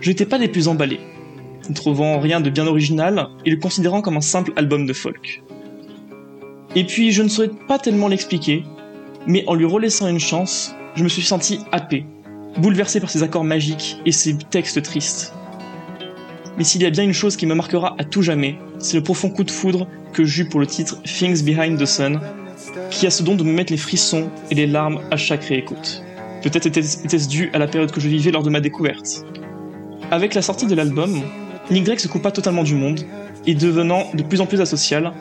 [0.00, 1.00] je n'étais pas des plus emballés,
[1.68, 5.42] ne trouvant rien de bien original et le considérant comme un simple album de folk.
[6.76, 8.64] Et puis je ne saurais pas tellement l'expliquer,
[9.26, 12.04] mais en lui relaissant une chance, je me suis senti happé,
[12.58, 15.34] bouleversé par ses accords magiques et ses textes tristes.
[16.56, 19.02] Mais s'il y a bien une chose qui me marquera à tout jamais, c'est le
[19.02, 22.20] profond coup de foudre que j'eus pour le titre Things Behind the Sun,
[22.90, 26.02] qui a ce don de me mettre les frissons et les larmes à chaque réécoute.
[26.42, 29.24] Peut-être était-ce dû à la période que je vivais lors de ma découverte.
[30.10, 31.22] Avec la sortie de l'album,
[31.70, 33.00] Nick Drake se coupa totalement du monde,
[33.46, 35.12] et devenant de plus en plus asocial,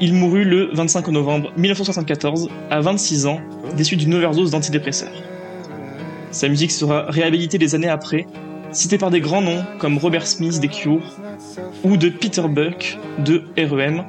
[0.00, 3.40] il mourut le 25 novembre 1974, à 26 ans,
[3.82, 5.22] suites d'une overdose d'antidépresseurs.
[6.30, 8.26] Sa musique sera réhabilitée des années après,
[8.70, 11.16] citée par des grands noms comme Robert Smith des Cure
[11.82, 14.04] ou de Peter Buck de REM,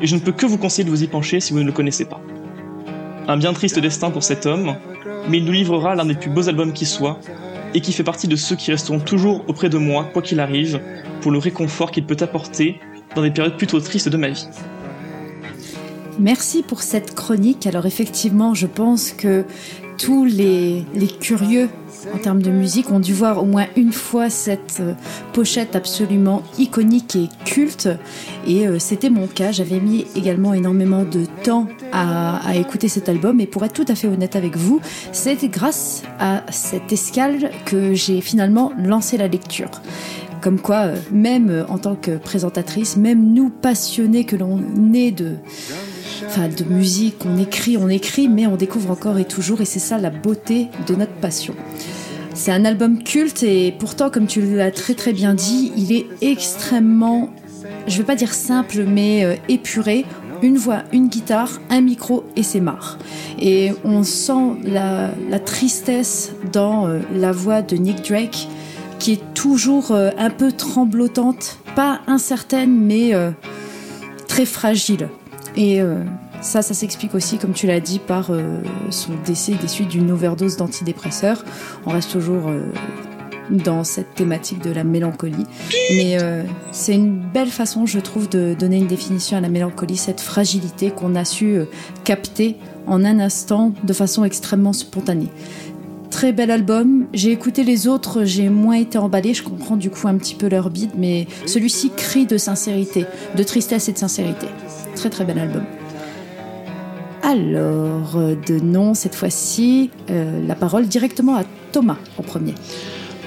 [0.00, 1.72] et je ne peux que vous conseiller de vous y pencher si vous ne le
[1.72, 2.20] connaissez pas.
[3.26, 4.76] Un bien triste destin pour cet homme,
[5.28, 7.18] mais il nous livrera l'un des plus beaux albums qui soit,
[7.74, 10.80] et qui fait partie de ceux qui resteront toujours auprès de moi, quoi qu'il arrive,
[11.20, 12.80] pour le réconfort qu'il peut apporter
[13.14, 14.46] dans des périodes plutôt tristes de ma vie.
[16.18, 17.66] Merci pour cette chronique.
[17.66, 19.44] Alors effectivement, je pense que
[19.98, 20.84] tous les,
[21.20, 21.68] curieux
[22.14, 24.94] en termes de musique ont dû voir au moins une fois cette euh,
[25.32, 27.88] pochette absolument iconique et culte.
[28.46, 29.50] Et euh, c'était mon cas.
[29.50, 33.40] J'avais mis également énormément de temps à, à écouter cet album.
[33.40, 34.80] Et pour être tout à fait honnête avec vous,
[35.12, 39.70] c'est grâce à cette escale que j'ai finalement lancé la lecture.
[40.40, 44.62] Comme quoi, euh, même en tant que présentatrice, même nous passionnés que l'on
[44.94, 45.34] est de,
[46.28, 49.78] enfin, de musique, on écrit, on écrit, mais on découvre encore et toujours, et c'est
[49.78, 51.54] ça la beauté de notre passion.
[52.34, 56.06] C'est un album culte et pourtant, comme tu l'as très très bien dit, il est
[56.20, 57.30] extrêmement,
[57.86, 60.04] je vais pas dire simple, mais euh, épuré.
[60.40, 62.98] Une voix, une guitare, un micro et c'est marre.
[63.40, 65.10] Et on sent la,
[65.44, 68.46] tristesse dans euh, la voix de Nick Drake
[69.00, 73.14] qui est toujours euh, un peu tremblotante, pas incertaine, mais
[74.28, 75.08] très fragile.
[75.58, 76.04] Et euh,
[76.40, 80.12] ça, ça s'explique aussi, comme tu l'as dit, par euh, son décès des suites d'une
[80.12, 81.44] overdose d'antidépresseurs.
[81.84, 82.60] On reste toujours euh,
[83.50, 85.46] dans cette thématique de la mélancolie.
[85.90, 86.16] Mais
[86.70, 90.90] c'est une belle façon, je trouve, de donner une définition à la mélancolie, cette fragilité
[90.90, 91.58] qu'on a su
[92.04, 95.30] capter en un instant de façon extrêmement spontanée.
[96.10, 97.06] Très bel album.
[97.14, 99.32] J'ai écouté les autres, j'ai moins été emballée.
[99.32, 103.42] Je comprends du coup un petit peu leur bide, mais celui-ci crie de sincérité, de
[103.42, 104.46] tristesse et de sincérité.
[104.98, 105.62] Très très bel album.
[107.22, 112.54] Alors, euh, de nom cette fois-ci, euh, la parole directement à Thomas en premier.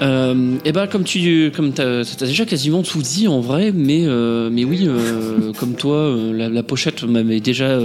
[0.02, 4.02] Euh, et ben comme tu comme t'as as déjà quasiment tout dit en vrai, mais
[4.04, 4.86] euh, mais oui,
[5.58, 7.78] comme toi, la, pochette m'avait déjà,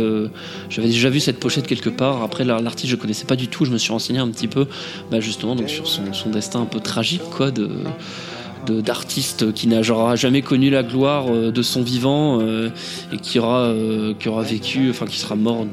[0.70, 2.24] j'avais déjà vu cette pochette quelque part.
[2.24, 4.66] Après la- l'artiste je connaissais pas du tout, je me suis renseigné un petit peu,
[5.12, 7.70] bah, justement donc sur son, son destin un peu tragique quoi de-
[8.72, 12.70] d'artiste qui n'a genre jamais connu la gloire euh, de son vivant euh,
[13.12, 15.66] et qui aura euh, qui aura vécu, enfin qui sera mort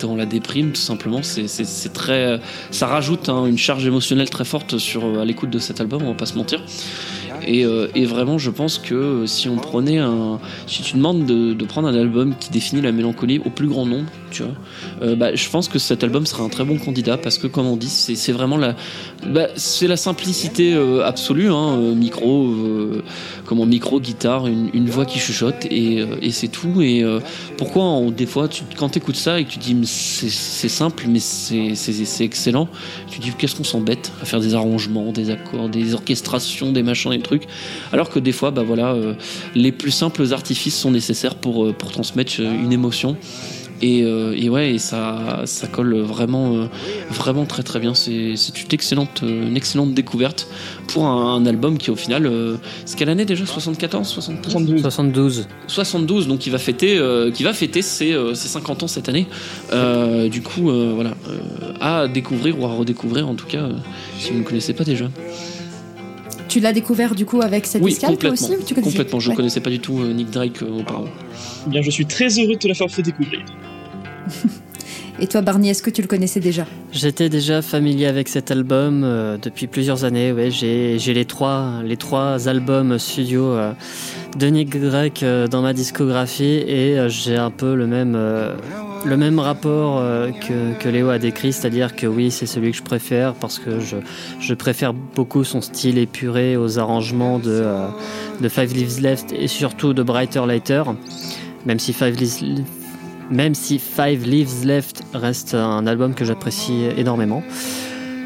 [0.00, 1.20] dans la déprime tout simplement.
[1.22, 5.80] C'est très ça rajoute hein, une charge émotionnelle très forte sur à l'écoute de cet
[5.80, 6.62] album on va pas se mentir
[7.46, 11.26] et, euh, et vraiment je pense que euh, si on prenait un si tu demandes
[11.26, 14.52] de, prendre un album qui définit la mélancolie au plus grand nombre tu vois
[15.02, 17.66] euh, bah, je pense que cet album sera un très bon candidat parce que comme
[17.66, 18.76] on dit c'est vraiment la
[19.26, 22.52] bah, c'est la simplicité absolue hein, micro
[23.44, 26.82] comment micro guitare une, voix qui chuchote et, c'est tout.
[26.82, 27.04] Et
[27.56, 32.24] pourquoi des fois quand tu écoutes ça et que tu dis c'est simple mais c'est
[32.24, 32.68] excellent
[33.10, 37.10] tu dis qu'est-ce qu'on s'embête à faire des arrangements des accords des orchestrations des machins
[37.10, 37.35] des trucs
[37.92, 39.14] alors que des fois bah voilà euh,
[39.54, 43.16] les plus simples artifices sont nécessaires pour euh, pour transmettre euh, une émotion.
[43.82, 46.66] Et, euh, et ouais et ça ça colle vraiment euh,
[47.10, 47.92] vraiment très très bien.
[47.92, 50.48] C'est c'est une excellente euh, une excellente découverte
[50.88, 53.44] pour un, un album qui au final euh, c'est quelle année déjà?
[53.44, 54.80] 74 73 72.
[54.80, 55.46] 72.
[55.66, 59.10] 72 donc il va fêter euh, qui va fêter ses, euh, ses 50 ans cette
[59.10, 59.26] année.
[59.74, 63.72] Euh, du coup euh, voilà euh, à découvrir ou à redécouvrir en tout cas euh,
[64.18, 65.10] si vous ne connaissez pas déjà
[66.56, 69.28] Tu l'as découvert du coup avec cette oui escale toi aussi tu connaissais complètement je
[69.28, 69.36] Ouais.
[69.36, 71.10] connaissais pas du tout euh, Nick Drake euh, auparavant
[71.66, 73.40] Eh Bien, je suis très heureux de te l'avoir fait découvrir.
[75.18, 76.66] Et toi, Barney, est-ce que tu le connaissais déjà?
[76.92, 80.32] J'étais déjà familier avec cet album euh, depuis plusieurs années.
[80.32, 83.72] Ouais, j'ai j'ai les trois, les trois albums studio euh,
[84.38, 88.54] de Nick Drake euh, dans ma discographie et euh, j'ai un peu le même, euh,
[89.04, 90.30] le même rapport euh,
[90.80, 94.54] que, Léo a décrit, c'est-à-dire que oui, c'est celui que je préfère parce que je,
[94.54, 97.88] préfère beaucoup son style épuré aux arrangements de, euh,
[98.40, 100.82] de Five Leaves Left et surtout de Brighter Lighter,
[101.64, 102.16] même si Five
[104.24, 107.42] Leaves Left reste un album que j'apprécie énormément.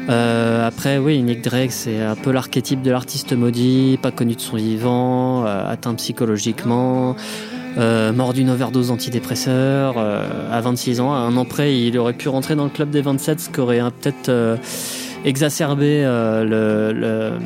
[0.09, 4.41] Euh, après, oui, Nick Drake, c'est un peu l'archétype de l'artiste maudit, pas connu de
[4.41, 7.15] son vivant, atteint psychologiquement,
[7.77, 11.13] euh, mort d'une overdose d'antidépresseurs, euh, à 26 ans.
[11.13, 13.59] À un an près, il aurait pu rentrer dans le club des 27, ce qui
[13.59, 14.57] aurait peut-être euh,
[15.25, 17.37] exacerbé euh,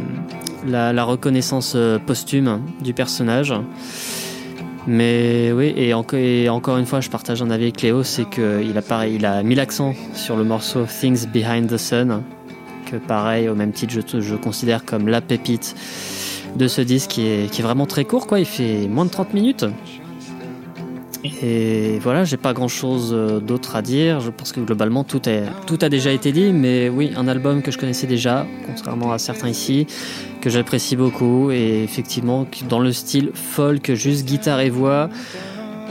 [0.67, 3.53] la, reconnaissance posthume du personnage.
[4.88, 8.29] Mais oui, et, enco- et encore une fois, je partage un avis avec Léo, c'est
[8.29, 12.21] qu'il a, a mis l'accent sur le morceau Things Behind the Sun,
[12.85, 15.75] que pareil, au même titre, je, je considère comme la pépite
[16.55, 18.39] de ce disque qui est, qui est vraiment très court, quoi.
[18.39, 19.65] Il fait moins de 30 minutes.
[21.43, 23.11] Et voilà, j'ai pas grand chose
[23.41, 24.19] d'autre à dire.
[24.19, 27.77] Je pense que globalement tout, a déjà été dit, mais oui, un album que je
[27.77, 29.88] connaissais déjà, contrairement à certains ici,
[30.41, 31.51] que j'apprécie beaucoup.
[31.51, 35.09] Et effectivement, dans le style folk, juste guitare et voix.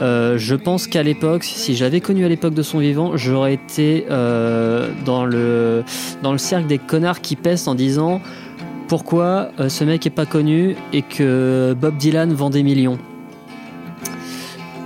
[0.01, 4.07] Euh, je pense qu'à l'époque, si j'avais connu à l'époque de son vivant, j'aurais été
[4.11, 5.85] euh, dans, le,
[6.37, 8.21] cercle des connards qui pèsent en disant
[8.89, 12.99] pourquoi euh, ce mec est pas connu et que Bob Dylan vend des millions?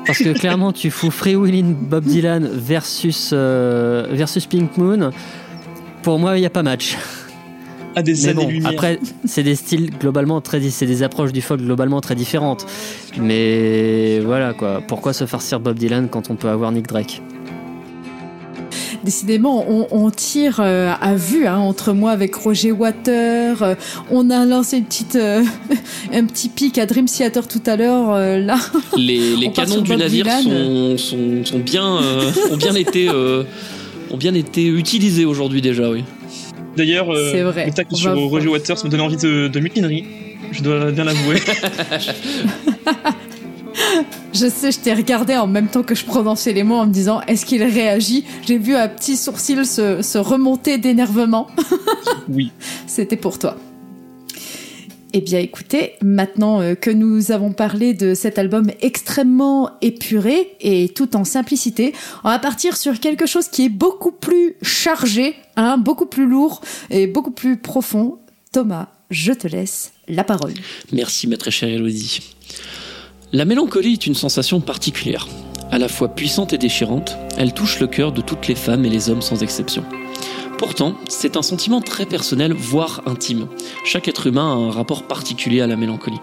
[0.09, 5.11] Parce que clairement, tu fous Free Willin' Bob Dylan versus, euh, versus Pink Moon.
[6.03, 6.97] Pour moi, il n'y a pas match.
[7.94, 11.61] À des Mais bon, après, c'est des styles globalement très, c'est des approches du folk
[11.61, 12.64] globalement très différentes.
[13.21, 14.81] Mais voilà quoi.
[14.87, 17.21] Pourquoi se farcir Bob Dylan quand on peut avoir Nick Drake?
[19.04, 23.62] Décidément, on, on tire euh, à vue hein, entre moi avec Roger Water.
[23.62, 23.74] euh,
[24.11, 25.42] on a lancé une petite, euh,
[26.12, 28.12] un petit pic à Dream Theater tout à l'heure.
[28.12, 28.58] euh, là,
[28.96, 30.42] Les, canons du Bob navire Dylan.
[30.42, 33.44] sont, sont, sont bien, euh, ont bien été, euh,
[34.11, 36.04] ont bien été utilisés aujourd'hui déjà, oui.
[36.76, 38.48] D'ailleurs, euh, le tacle sur Roger.
[38.48, 40.04] Waters me donne envie de, de mutinerie.
[40.52, 41.37] Je dois bien l'avouer.
[44.32, 46.92] Je sais, je t'ai regardé en même temps que je prononçais les mots en me
[46.92, 48.24] disant est-ce qu'il réagit?
[48.46, 51.48] J'ai vu un petit sourcil se, se remonter d'énervement.
[52.28, 52.52] oui.
[52.87, 53.56] C'était pour toi.
[55.14, 60.90] Eh bien écoutez, maintenant euh, que nous avons parlé de cet album extrêmement épuré et
[60.90, 65.78] tout en simplicité, on va partir sur quelque chose qui est beaucoup plus chargé, hein,
[65.78, 68.18] beaucoup plus lourd et beaucoup plus profond.
[68.52, 70.52] Thomas, je te laisse la parole.
[70.92, 72.20] Merci, ma très chère Elodie.
[73.30, 75.28] La mélancolie est une sensation particulière.
[75.70, 78.88] À la fois puissante et déchirante, elle touche le cœur de toutes les femmes et
[78.88, 79.84] les hommes sans exception.
[80.56, 83.48] Pourtant, c'est un sentiment très personnel, voire intime.
[83.84, 86.20] Chaque être humain a un rapport particulier à la mélancolie.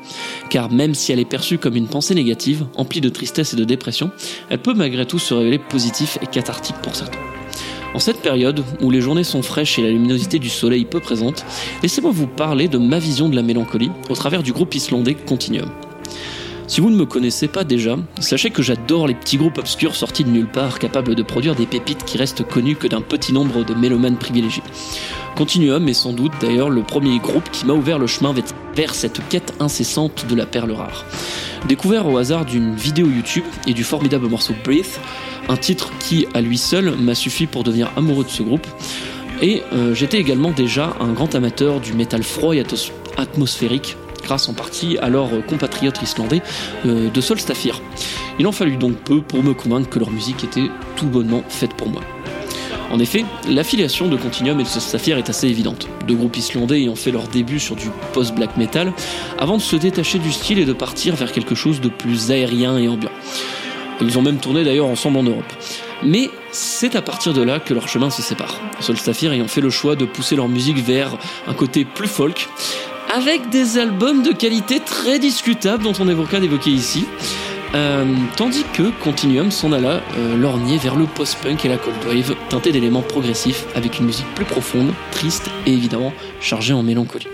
[0.50, 3.66] Car même si elle est perçue comme une pensée négative, emplie de tristesse et de
[3.66, 4.10] dépression,
[4.50, 7.20] elle peut malgré tout se révéler positive et cathartique pour certains.
[7.94, 11.46] En cette période, où les journées sont fraîches et la luminosité du soleil peu présente,
[11.84, 15.70] laissez-moi vous parler de ma vision de la mélancolie au travers du groupe islandais Continuum.
[16.68, 20.24] Si vous ne me connaissez pas déjà, sachez que j'adore les petits groupes obscurs sortis
[20.24, 23.64] de nulle part, capables de produire des pépites qui restent connues que d'un petit nombre
[23.64, 24.64] de mélomanes privilégiés.
[25.36, 28.34] Continuum est sans doute d'ailleurs le premier groupe qui m'a ouvert le chemin
[28.76, 31.06] vers cette quête incessante de la perle rare.
[31.68, 35.00] Découvert au hasard d'une vidéo YouTube et du formidable morceau Breathe,
[35.50, 38.68] un titre qui à lui seul m'a suffi pour devenir amoureux de ce groupe,
[39.42, 42.64] et euh, j'étais également déjà un grand amateur du métal froid et
[43.18, 46.42] atmosphérique, grâce en partie à leur compatriote islandais
[46.86, 47.82] euh, de Solstafir.
[48.40, 51.74] Il en fallut donc peu pour me convaincre que leur musique était tout bonnement faite
[51.76, 52.02] pour moi.
[52.92, 56.96] En effet, l'affiliation de Continuum et de Solstafir est assez évidente, deux groupes islandais ayant
[56.96, 58.94] fait leur début sur du post-black metal,
[59.40, 62.78] avant de se détacher du style et de partir vers quelque chose de plus aérien
[62.78, 63.12] et ambiant.
[64.02, 65.52] Ils ont même tourné d'ailleurs ensemble en Europe.
[66.04, 68.60] Mais c'est à partir de là que leurs chemins se séparent.
[68.80, 72.50] Solstafir ayant fait le choix de pousser leur musique vers un côté plus folk,
[73.16, 77.06] avec des albums de qualité très discutable dont on évoquera d'évoquer ici.
[77.74, 78.04] Euh,
[78.36, 82.74] tandis que Continuum s'en alla euh, lorgner vers le post-punk et la cold wave, teinté
[82.74, 86.12] d'éléments progressifs avec une musique plus profonde, triste et évidemment
[86.42, 87.28] chargée en mélancolie.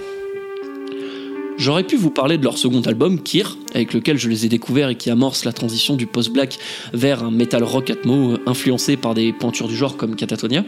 [1.61, 4.89] J'aurais pu vous parler de leur second album, Kir, avec lequel je les ai découverts
[4.89, 6.57] et qui amorce la transition du post-black
[6.91, 10.63] vers un metal rock atmo influencé par des pointures du genre comme Catatonia,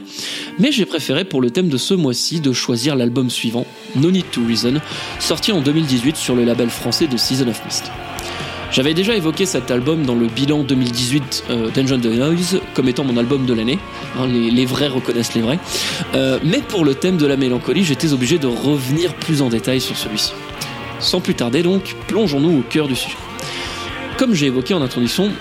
[0.59, 3.65] mais j'ai préféré pour le thème de ce mois-ci de choisir l'album suivant,
[3.95, 4.75] No Need to Reason,
[5.17, 7.89] sorti en 2018 sur le label français de Season of Mist.
[8.71, 13.03] J'avais déjà évoqué cet album dans le bilan 2018 euh, Dungeon the Noise comme étant
[13.03, 13.79] mon album de l'année.
[14.19, 15.59] Hein, les, les vrais reconnaissent les vrais.
[16.13, 19.81] Euh, mais pour le thème de la mélancolie, j'étais obligé de revenir plus en détail
[19.81, 20.33] sur celui-ci.
[21.03, 23.17] Sans plus tarder donc, plongeons-nous au cœur du sujet.
[24.17, 25.31] Comme j'ai évoqué en introduction,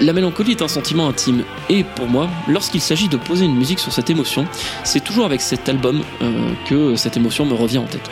[0.00, 3.80] la mélancolie est un sentiment intime, et pour moi, lorsqu'il s'agit de poser une musique
[3.80, 4.46] sur cette émotion,
[4.82, 8.10] c'est toujours avec cet album euh, que cette émotion me revient en tête.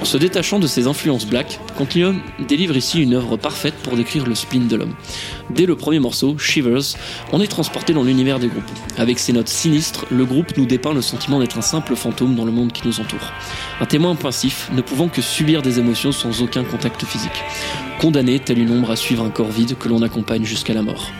[0.00, 4.26] En se détachant de ses influences black, Continuum délivre ici une œuvre parfaite pour décrire
[4.26, 4.94] le spleen de l'homme.
[5.50, 6.96] Dès le premier morceau, Shivers,
[7.32, 8.62] on est transporté dans l'univers des groupes.
[8.96, 12.44] Avec ses notes sinistres, le groupe nous dépeint le sentiment d'être un simple fantôme dans
[12.44, 13.32] le monde qui nous entoure.
[13.80, 17.44] Un témoin pensif, ne pouvant que subir des émotions sans aucun contact physique.
[18.00, 21.12] Condamné, tel une ombre à suivre un corps vide que l'on accompagne jusqu'à la mort.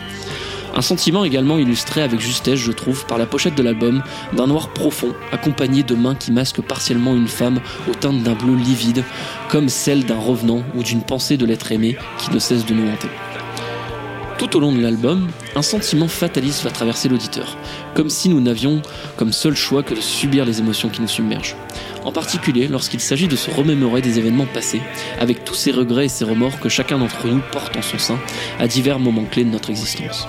[0.75, 4.03] Un sentiment également illustré avec justesse, je trouve, par la pochette de l'album,
[4.33, 7.59] d'un noir profond, accompagné de mains qui masquent partiellement une femme
[7.89, 9.03] aux teintes d'un bleu livide,
[9.49, 12.89] comme celle d'un revenant ou d'une pensée de l'être aimé qui ne cesse de nous
[12.89, 13.09] hanter.
[14.37, 17.57] Tout au long de l'album, un sentiment fataliste va traverser l'auditeur,
[17.93, 18.81] comme si nous n'avions
[19.17, 21.57] comme seul choix que de subir les émotions qui nous submergent.
[22.05, 24.81] En particulier lorsqu'il s'agit de se remémorer des événements passés,
[25.19, 28.19] avec tous ces regrets et ces remords que chacun d'entre nous porte en son sein
[28.59, 30.25] à divers moments clés de notre existence.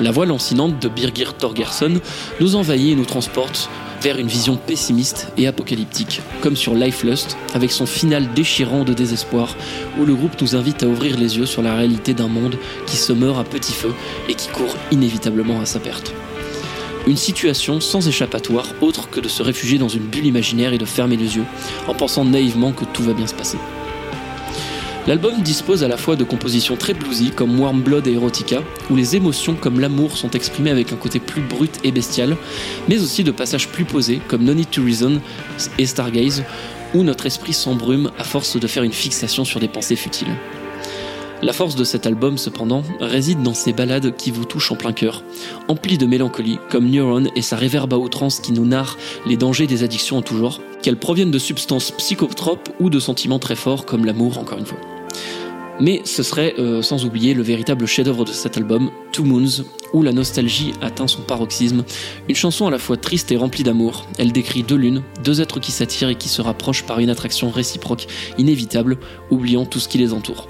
[0.00, 2.00] La voix lancinante de Birgir Torgerson
[2.40, 3.70] nous envahit et nous transporte
[4.02, 8.92] vers une vision pessimiste et apocalyptique, comme sur Life Lust, avec son final déchirant de
[8.92, 9.56] désespoir,
[9.98, 12.96] où le groupe nous invite à ouvrir les yeux sur la réalité d'un monde qui
[12.96, 13.94] se meurt à petit feu
[14.28, 16.12] et qui court inévitablement à sa perte.
[17.06, 20.86] Une situation sans échappatoire autre que de se réfugier dans une bulle imaginaire et de
[20.86, 21.44] fermer les yeux,
[21.86, 23.58] en pensant naïvement que tout va bien se passer.
[25.06, 28.96] L'album dispose à la fois de compositions très bluesy comme Warm Blood et Erotica, où
[28.96, 32.38] les émotions comme l'amour sont exprimées avec un côté plus brut et bestial,
[32.88, 35.20] mais aussi de passages plus posés comme No Need to Reason
[35.78, 36.42] et Stargaze,
[36.94, 40.34] où notre esprit s'embrume à force de faire une fixation sur des pensées futiles.
[41.42, 44.94] La force de cet album, cependant, réside dans ces ballades qui vous touchent en plein
[44.94, 45.22] cœur,
[45.68, 48.96] emplies de mélancolie, comme Neuron et sa réverbe à outrance qui nous narre
[49.26, 53.38] les dangers des addictions en tout genre, qu'elles proviennent de substances psychotropes ou de sentiments
[53.38, 54.78] très forts comme l'amour, encore une fois.
[55.80, 60.02] Mais ce serait euh, sans oublier le véritable chef-d'œuvre de cet album, Two Moons, où
[60.02, 61.84] la nostalgie atteint son paroxysme.
[62.28, 64.06] Une chanson à la fois triste et remplie d'amour.
[64.18, 67.50] Elle décrit deux lunes, deux êtres qui s'attirent et qui se rapprochent par une attraction
[67.50, 68.06] réciproque
[68.38, 68.98] inévitable,
[69.30, 70.46] oubliant tout ce qui les entoure.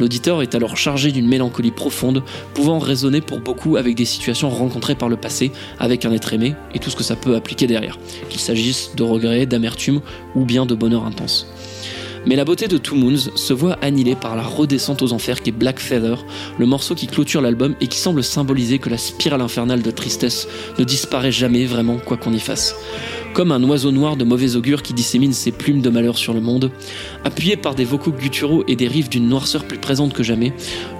[0.00, 2.22] L'auditeur est alors chargé d'une mélancolie profonde,
[2.54, 6.54] pouvant résonner pour beaucoup avec des situations rencontrées par le passé, avec un être aimé
[6.74, 7.98] et tout ce que ça peut appliquer derrière,
[8.28, 10.00] qu'il s'agisse de regrets, d'amertume
[10.34, 11.46] ou bien de bonheur intense.
[12.26, 15.50] Mais la beauté de Two Moons se voit annihilée par la redescente aux enfers qui
[15.50, 16.24] est Black Feather,
[16.58, 20.48] le morceau qui clôture l'album et qui semble symboliser que la spirale infernale de tristesse
[20.78, 22.74] ne disparaît jamais vraiment quoi qu'on y fasse.
[23.34, 26.40] Comme un oiseau noir de mauvais augure qui dissémine ses plumes de malheur sur le
[26.40, 26.70] monde,
[27.24, 30.52] appuyé par des vocaux gutturaux et des rives d'une noirceur plus présente que jamais,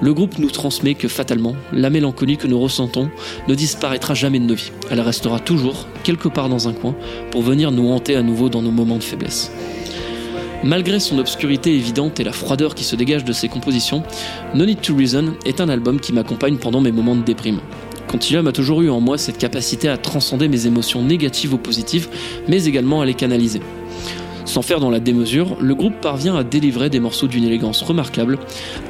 [0.03, 3.09] le groupe nous transmet que fatalement, la mélancolie que nous ressentons
[3.49, 4.73] ne disparaîtra jamais de nos vies.
[4.91, 6.95] Elle restera toujours, quelque part dans un coin,
[7.31, 9.51] pour venir nous hanter à nouveau dans nos moments de faiblesse.
[10.65, 14.03] Malgré son obscurité évidente et la froideur qui se dégage de ses compositions,
[14.55, 17.61] No Need to Reason est un album qui m'accompagne pendant mes moments de déprime.
[18.09, 22.09] Continuum a toujours eu en moi cette capacité à transcender mes émotions négatives ou positives,
[22.49, 23.61] mais également à les canaliser.
[24.45, 28.39] Sans faire dans la démesure, le groupe parvient à délivrer des morceaux d'une élégance remarquable,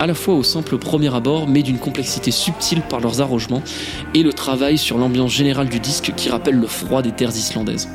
[0.01, 3.63] à la fois au simple premier abord, mais d'une complexité subtile par leurs arrangements,
[4.15, 7.89] et le travail sur l'ambiance générale du disque qui rappelle le froid des terres islandaises.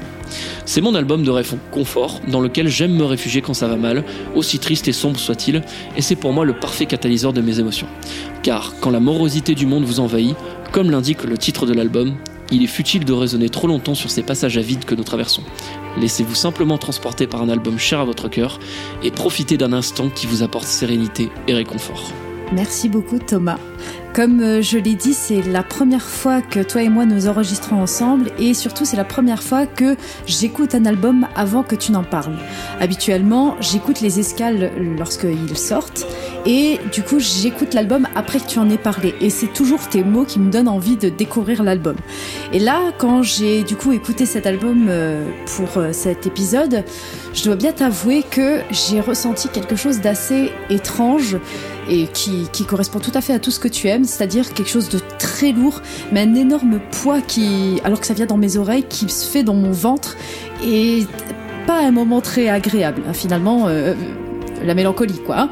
[0.66, 1.34] C'est mon album de
[1.72, 4.06] confort dans lequel j'aime me réfugier quand ça va mal,
[4.36, 5.64] aussi triste et sombre soit-il,
[5.98, 7.88] et c'est pour moi le parfait catalyseur de mes émotions.
[8.42, 10.36] Car quand la morosité du monde vous envahit,
[10.72, 12.16] comme l'indique le titre de l'album,
[12.52, 15.44] il est futile de raisonner trop longtemps sur ces passages à vide que nous traversons.
[15.98, 18.60] Laissez-vous simplement transporter par un album cher à votre cœur
[19.04, 22.12] et profitez d'un instant qui vous apporte sérénité et réconfort.
[22.52, 23.60] Merci beaucoup Thomas.
[24.14, 27.80] Comme euh, je l'ai dit, c'est la première fois que toi et moi nous enregistrons
[27.82, 29.96] ensemble et surtout c'est la première fois que
[30.26, 32.36] j'écoute un album avant que tu n'en parles.
[32.80, 36.08] Habituellement, j'écoute les escales lorsqu'ils sortent
[36.46, 40.04] et du coup j'écoute l'album après que tu en aies parlé et c'est toujours tes
[40.04, 41.96] mots qui me donnent envie de découvrir l'album.
[42.52, 45.24] Et là, quand j'ai du coup écouté cet album euh,
[45.56, 46.84] pour euh, cet épisode,
[47.36, 51.38] je dois bien t'avouer que j'ai ressenti quelque chose d'assez étrange
[51.90, 54.70] et qui, qui, correspond tout à fait à tout ce que tu aimes, c'est-à-dire quelque
[54.70, 55.82] chose de très lourd,
[56.12, 59.44] mais un énorme poids qui, alors que ça vient dans mes oreilles, qui se fait
[59.44, 60.16] dans mon ventre
[60.66, 61.06] et
[61.66, 63.02] pas un moment très agréable.
[63.08, 63.94] Hein, finalement, euh,
[64.64, 65.50] la mélancolie, quoi.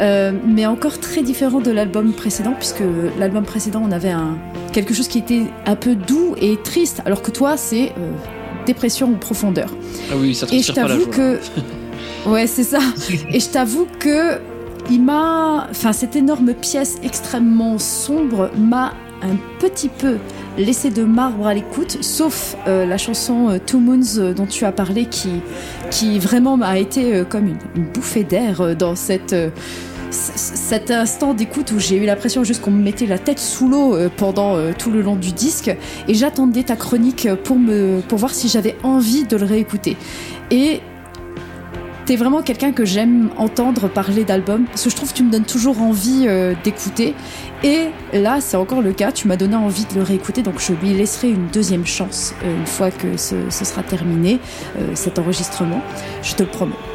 [0.00, 2.82] Euh, mais encore très différent de l'album précédent, puisque
[3.18, 4.36] l'album précédent, on avait un,
[4.72, 8.12] quelque chose qui était un peu doux et triste, alors que toi, c'est euh,
[8.66, 9.70] dépression ou profondeur.
[10.10, 11.38] Ah oui, ça Et je t'avoue que.
[12.26, 12.80] Ouais, c'est ça.
[13.30, 14.38] Et je t'avoue que
[14.90, 20.16] il m'a, enfin cette énorme pièce extrêmement sombre m'a un petit peu
[20.58, 24.64] laissé de marbre à l'écoute, sauf euh, la chanson euh, Two Moons euh, dont tu
[24.64, 25.40] as parlé, qui,
[25.90, 29.34] qui vraiment m'a été euh, comme une, bouffée d'air dans cette,
[30.10, 33.96] cet instant d'écoute où j'ai eu l'impression juste qu'on me mettait la tête sous l'eau
[34.16, 35.74] pendant tout le long du disque,
[36.08, 39.96] et j'attendais ta chronique pour me, pour voir si j'avais envie de le réécouter.
[40.50, 40.80] Et
[42.06, 45.32] T'es vraiment quelqu'un que j'aime entendre parler d'albums parce que je trouve que tu me
[45.32, 47.16] donnes toujours envie euh, d'écouter.
[47.64, 49.10] Et là, c'est encore le cas.
[49.10, 52.56] Tu m'as donné envie de le réécouter, donc je lui laisserai une deuxième chance euh,
[52.60, 54.38] une fois que ce, sera terminé
[54.78, 55.82] euh, cet enregistrement.
[56.22, 56.76] Je te le promets.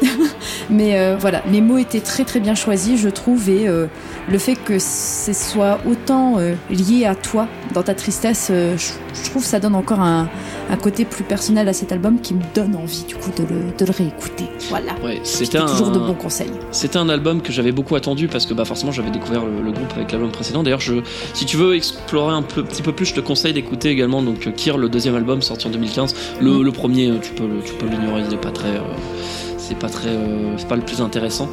[0.70, 3.86] Mais euh, voilà, les mots étaient très très bien choisis, je trouve, et euh,
[4.30, 9.44] le fait que ce soit autant euh, lié à toi dans ta tristesse, je, trouve
[9.44, 10.28] ça donne encore un,
[10.70, 13.60] un côté plus personnel à cet album qui me donne envie du coup de le,
[13.78, 14.44] de le réécouter.
[14.68, 14.92] Voilà.
[15.04, 16.50] Ouais, C'était toujours de bons conseils.
[16.70, 19.72] C'était un album que j'avais beaucoup attendu parce que bah forcément j'avais découvert le, le
[19.72, 20.62] groupe avec l'album précédent.
[20.62, 20.94] D'ailleurs, je,
[21.34, 24.52] si tu veux explorer un peu, petit peu plus, je te conseille d'écouter également donc
[24.54, 26.14] Kier, le deuxième album sorti en 2015.
[26.40, 26.62] Le, Mhm.
[26.62, 28.68] le premier, tu peux, tu peux l'ignorer, il est pas très,
[29.62, 31.48] c'est pas euh, pas le plus intéressant.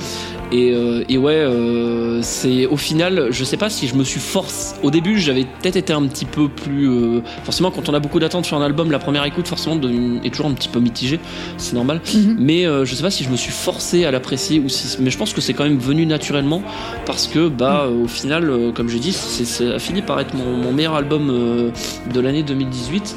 [0.51, 4.19] Et, euh, et ouais, euh, c'est au final, je sais pas si je me suis
[4.19, 4.75] forcé.
[4.81, 6.89] Au début, j'avais peut-être été un petit peu plus.
[6.89, 9.89] euh, forcément, quand on a beaucoup d'attentes sur un album, la première écoute forcément de-
[10.25, 11.19] est toujours un petit peu mitigée.
[11.57, 12.01] C'est normal.
[12.15, 12.35] Mhm.
[12.39, 14.97] Mais je sais pas si je me suis forcé à l'apprécier ou si.
[14.99, 16.63] Mais je pense que c'est quand même venu naturellement
[17.05, 20.57] parce que bah euh, au final, comme j'ai dit, ça a fini par être mon,
[20.57, 21.71] mon meilleur album
[22.11, 23.15] de l'année 2018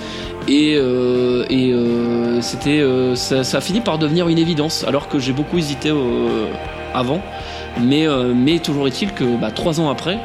[0.48, 5.08] et, euh, et euh, c'était euh, ça, ça a fini par devenir une évidence alors
[5.08, 5.90] que j'ai beaucoup hésité
[6.94, 7.20] avant.
[7.80, 10.18] Mais, euh, mais toujours est-il que bah, trois ans après,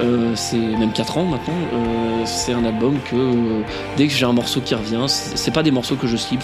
[0.00, 3.62] euh, c'est même quatre ans maintenant, euh, c'est un album que
[3.96, 6.42] dès que j'ai un morceau qui revient, c'est pas des morceaux que je skip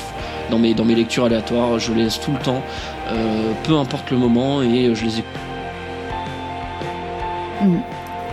[0.50, 2.62] dans mes, dans mes lectures aléatoires, je les laisse tout le temps,
[3.64, 5.40] peu importe le moment, et je les écoute.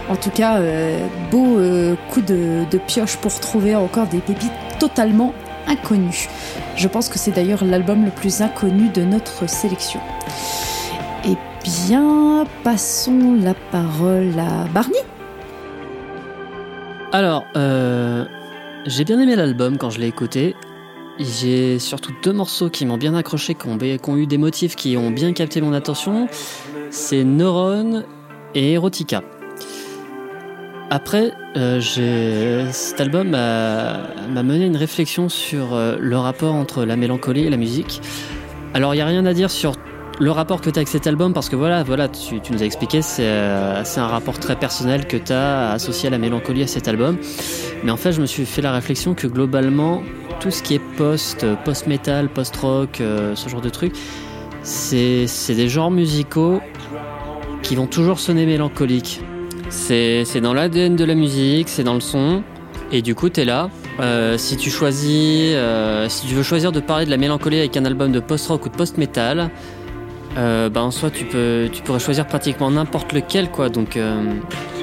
[0.09, 0.59] En tout cas,
[1.29, 1.57] beau
[2.09, 5.33] coup de, de pioche pour trouver encore des pépites totalement
[5.67, 6.29] inconnues.
[6.75, 9.99] Je pense que c'est d'ailleurs l'album le plus inconnu de notre sélection.
[11.65, 14.99] Bien, passons la parole à Barney.
[17.11, 18.23] Alors, euh,
[18.85, 20.55] j'ai bien aimé l'album quand je l'ai écouté.
[21.17, 25.09] J'ai surtout deux morceaux qui m'ont bien accroché, qui ont, eu des motifs qui ont
[25.09, 26.27] bien capté mon attention.
[26.91, 28.03] C'est Neuron
[28.53, 29.23] et Erotica.
[30.91, 37.45] Après, euh, cet album m'a mené une réflexion sur euh, le rapport entre la mélancolie
[37.45, 38.01] et la musique.
[38.75, 39.73] Alors, il n'y a rien à dire sur
[40.19, 42.63] le rapport que tu as avec cet album, parce que voilà, voilà tu, tu nous
[42.63, 46.17] as expliqué, c'est euh, c'est un rapport très personnel que tu as associé à la
[46.17, 47.17] mélancolie à cet album.
[47.83, 50.03] Mais en fait, je me suis fait la réflexion que globalement,
[50.39, 53.95] tout ce qui est post, post-metal, post-rock, euh, ce genre de trucs,
[54.63, 56.61] c'est des genres musicaux
[57.61, 59.21] qui vont toujours sonner mélancoliques.
[59.69, 62.43] C'est dans l'ADN de la musique, c'est dans le son,
[62.91, 63.69] et du coup, t'es là.
[63.99, 67.75] Euh, si tu choisis, euh, si tu veux choisir de parler de la mélancolie avec
[67.77, 69.49] un album de post-rock ou de post-metal,
[70.37, 73.69] euh, bah en soi, tu peux, tu pourrais choisir pratiquement n'importe lequel, quoi.
[73.69, 74.21] Donc, euh,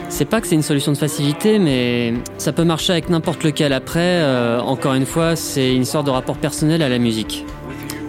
[0.09, 3.73] c'est pas que c'est une solution de facilité, mais ça peut marcher avec n'importe lequel.
[3.73, 7.47] Après, euh, encore une fois, c'est une sorte de rapport personnel à la musique.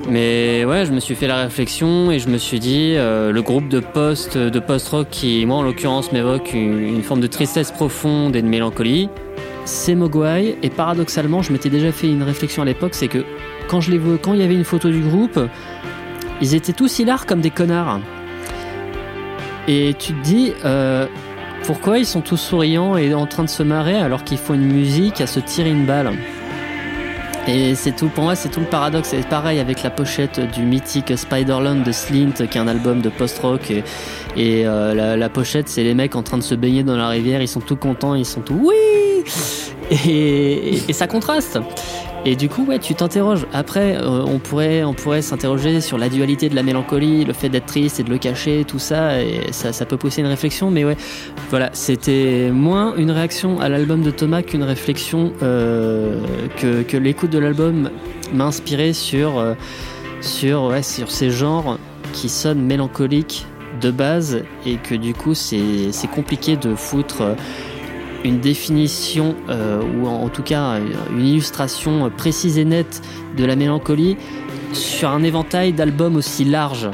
[0.10, 3.41] Mais ouais, je me suis fait la réflexion et je me suis dit, euh, le
[3.41, 8.36] groupe de post, de post-rock qui, moi en l'occurrence, m'évoque une, forme de tristesse profonde
[8.36, 9.08] et de mélancolie,
[9.64, 10.58] c'est Mogwai.
[10.62, 13.24] Et paradoxalement, je m'étais déjà fait une réflexion à l'époque, c'est que
[13.70, 15.39] quand je les quand il y avait une photo du groupe,
[16.42, 18.00] ils étaient tous hilars comme des connards.
[19.68, 21.08] Et tu te dis, euh,
[21.66, 24.66] pourquoi ils sont tous souriants et en train de se marrer alors qu'ils font une
[24.66, 26.12] musique à se tirer une balle?
[27.48, 29.10] Et c'est tout, pour moi, c'est tout le paradoxe.
[29.10, 33.10] C'est pareil avec la pochette du mythique Spiderland de Slint, qui est un album de
[33.10, 33.72] post-rock.
[33.72, 33.84] Et,
[34.66, 37.42] euh, la, pochette, c'est les mecs en train de se baigner dans la rivière.
[37.42, 38.76] Ils sont tout contents, ils sont tout oui
[40.06, 41.60] et ça contraste.
[42.26, 43.46] Et du coup, ouais, tu t'interroges.
[43.52, 48.00] Après, euh, on pourrait, s'interroger sur la dualité de la mélancolie, le fait d'être triste
[48.00, 49.22] et de le cacher, tout ça.
[49.22, 50.72] Et ça, peut pousser une réflexion.
[50.72, 50.96] Mais ouais,
[51.50, 56.18] voilà, c'était moins une réaction à l'album de Thomas qu'une réflexion euh,
[56.58, 57.90] que, l'écoute de l'album
[58.34, 59.54] m'a inspiré sur, euh,
[60.22, 61.78] sur, sur ces genres
[62.14, 63.46] qui sonnent mélancoliques
[63.82, 67.36] de base et que du coup c'est compliqué de foutre
[68.24, 70.80] une définition euh, ou en, en tout cas
[71.12, 73.02] une illustration précise et nette
[73.38, 74.18] de la mélancolie
[74.74, 76.90] sur un éventail d'albums aussi large.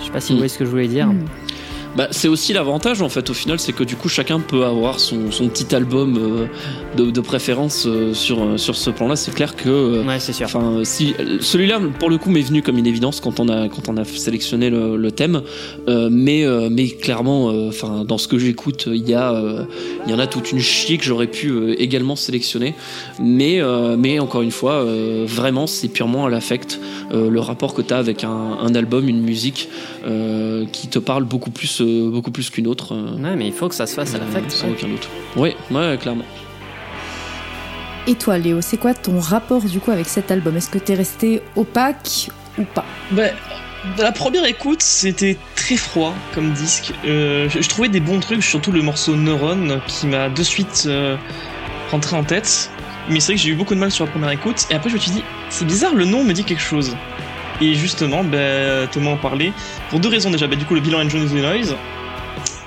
[0.00, 1.06] Je sais pas si vous voyez ce que je voulais dire.
[1.06, 1.24] Mm.
[1.96, 5.00] Bah, c'est aussi l'avantage en fait au final, c'est que du coup chacun peut avoir
[5.00, 6.46] son, son petit album euh,
[6.96, 9.16] de, de préférence euh, sur, euh, sur ce plan-là.
[9.16, 10.46] C'est clair que euh, Ouais, c'est sûr.
[10.46, 13.88] Enfin, si celui-là, pour le coup, m'est venu comme une évidence quand on a quand
[13.88, 15.42] on a sélectionné le, le thème,
[15.88, 19.66] mais mais clairement, enfin, dans ce que j'écoute, il y a
[20.06, 22.74] il y en a toute une chier que j'aurais pu également sélectionner,
[23.20, 23.60] mais
[23.98, 24.84] mais encore une fois,
[25.24, 26.80] vraiment, c'est purement à l'affect,
[27.12, 29.68] le rapport que tu as avec un, un album, une musique
[30.72, 32.94] qui te parle beaucoup plus beaucoup plus qu'une autre.
[32.94, 34.50] euh, Ouais, mais il faut que ça se fasse à l'affect.
[34.50, 35.08] sans aucun doute.
[35.36, 36.24] Oui, ouais, clairement.
[38.06, 40.56] Et toi, Léo, c'est quoi ton rapport du coup avec cet album?
[40.56, 42.84] Est-ce que t'es resté opaque ou pas?
[43.10, 43.32] Ben,
[43.96, 46.92] de la première écoute, c'était très froid comme disque.
[47.04, 50.84] Euh, je, je trouvais des bons trucs, surtout le morceau Neuron qui m'a de suite
[50.86, 51.16] euh,
[51.90, 52.70] rentré en tête.
[53.08, 54.66] Mais c'est vrai que j'ai eu beaucoup de mal sur la première écoute.
[54.70, 56.96] Et après, je me suis dit, c'est bizarre, le nom me dit quelque chose.
[57.60, 59.52] Et justement, ben, Thomas en parlait.
[59.90, 60.46] Pour deux raisons déjà.
[60.46, 61.76] Ben, du coup, le bilan Engine of the Noise.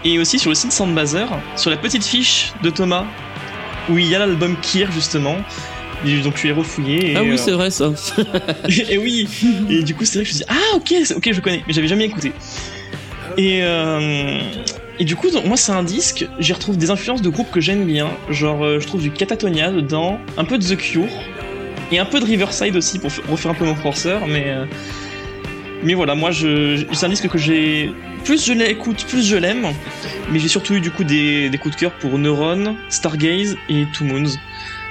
[0.06, 1.28] Et aussi sur le site Soundbazer,
[1.58, 3.06] sur la petite fiche de Thomas,
[3.90, 5.36] où il y a l'album Kier justement.
[6.24, 7.12] Donc je suis refouillé.
[7.12, 7.92] Et, Ah oui, euh, c'est vrai ça.
[8.90, 9.28] et oui,
[9.70, 11.62] et du coup c'est vrai que je me suis dit ah ok, ok je connais,
[11.68, 12.32] mais j'avais jamais écouté.
[13.38, 14.40] Et euh,
[14.98, 17.60] et du coup donc, moi c'est un disque, j'y retrouve des influences de groupes que
[17.60, 21.10] j'aime bien, genre euh, je trouve du Catatonia dedans, un peu de The Cure
[21.92, 24.66] et un peu de Riverside aussi pour refaire un peu mon forceur, mais euh,
[25.84, 27.92] mais voilà moi je c'est un disque que j'ai
[28.26, 29.68] plus je l'écoute plus je l'aime,
[30.32, 33.86] mais j'ai surtout eu du coup des, des coups de cœur pour Neuron, Stargaze et
[33.94, 34.38] Two Moons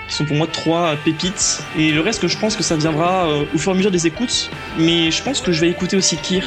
[0.08, 1.62] qui sont pour moi trois pépites.
[1.78, 3.90] Et le reste, que je pense que ça viendra euh, au fur et à mesure
[3.90, 4.50] des écoutes.
[4.78, 6.44] Mais je pense que je vais écouter aussi Kir.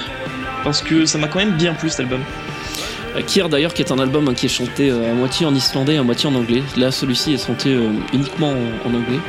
[0.63, 2.21] Parce que ça m'a quand même bien plu cet album.
[3.19, 5.97] Kier d'ailleurs qui est un album hein, qui est chanté euh, à moitié en islandais,
[5.97, 6.63] à moitié en anglais.
[6.77, 8.53] Là celui-ci est chanté euh, uniquement
[8.85, 9.19] en, anglais.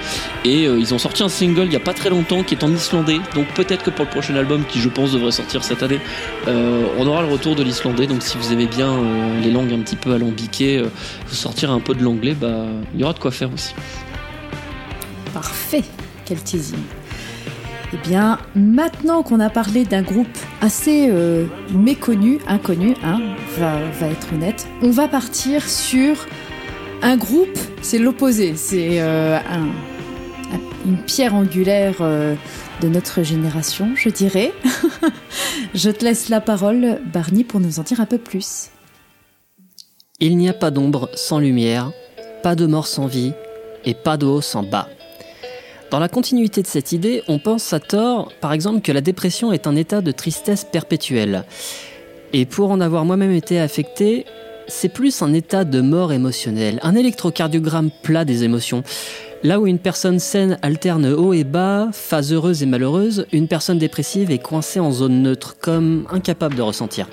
[0.45, 2.64] Et euh, ils ont sorti un single il y a pas très longtemps qui est
[2.64, 3.18] en islandais.
[3.35, 6.01] Donc peut-être que pour le prochain album qui je pense devrait sortir cette année,
[6.47, 8.07] on aura le retour de l'islandais.
[8.07, 8.99] Donc si vous aimez bien
[9.43, 10.83] les langues un petit peu alambiquées,
[11.26, 13.74] vous sortir un peu de l'anglais, bah il y aura de quoi faire aussi.
[15.33, 15.83] Parfait,
[16.24, 16.78] quel teasing.
[17.95, 20.26] Eh bien, maintenant qu'on a parlé d'un groupe
[20.62, 23.20] assez euh, méconnu, inconnu, hein,
[23.59, 23.76] va,
[24.09, 26.26] être honnête, on va partir sur
[27.03, 29.66] un groupe, c'est l'opposé, c'est euh, un-
[30.55, 32.34] un- une pierre angulaire euh,
[32.80, 34.53] de notre génération, je dirais.
[35.74, 38.68] je te laisse la parole, Barney, pour nous en dire un peu plus.
[40.18, 41.90] Il n'y a pas d'ombre sans lumière,
[42.43, 43.32] pas de mort sans vie,
[43.84, 44.88] et pas de haut sans bas.
[45.93, 49.53] Dans la continuité de cette idée, on pense à tort, par exemple, que la dépression
[49.53, 51.45] est un état de tristesse perpétuelle.
[52.32, 54.24] Et pour en avoir moi-même été affecté,
[54.68, 58.82] c'est plus un état de mort émotionnelle, un électrocardiogramme plat des émotions.
[59.43, 63.76] Là où une personne saine alterne haut et bas, phase heureuse et malheureuse, une personne
[63.76, 67.07] dépressive est coincée en zone neutre, comme incapable de ressentir.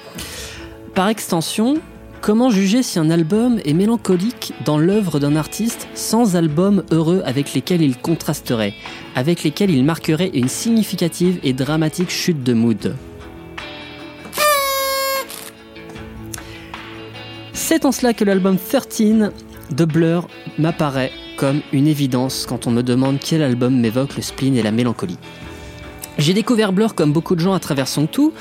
[0.96, 1.82] Par extension,
[2.22, 7.54] comment juger si un album est mélancolique dans l'œuvre d'un artiste sans album heureux avec
[7.54, 8.74] lesquels il contrasterait,
[9.16, 12.96] avec lesquels il marquerait une significative et dramatique chute de mood?
[17.54, 19.32] C'est en cela que l'album 13
[19.72, 24.56] de Blur m'apparaît comme une évidence quand on me demande quel album m'évoque le spleen
[24.56, 25.20] et la mélancolie.
[26.18, 28.34] J'ai découvert Blur comme beaucoup de gens à travers Song 2,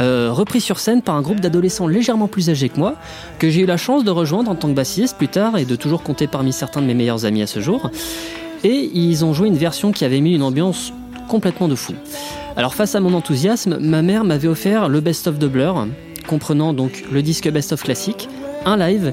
[0.00, 2.94] euh, repris sur scène par un groupe d'adolescents légèrement plus âgés que moi,
[3.38, 5.76] que j'ai eu la chance de rejoindre en tant que bassiste plus tard et de
[5.76, 7.90] toujours compter parmi certains de mes meilleurs amis à ce jour.
[8.64, 10.92] Et ils ont joué une version qui avait mis une ambiance
[11.28, 11.94] complètement de fou.
[12.56, 15.50] Alors face à mon enthousiasme, ma mère m'avait offert le Best of de
[16.26, 18.28] comprenant donc le disque Best of classique,
[18.64, 19.12] un live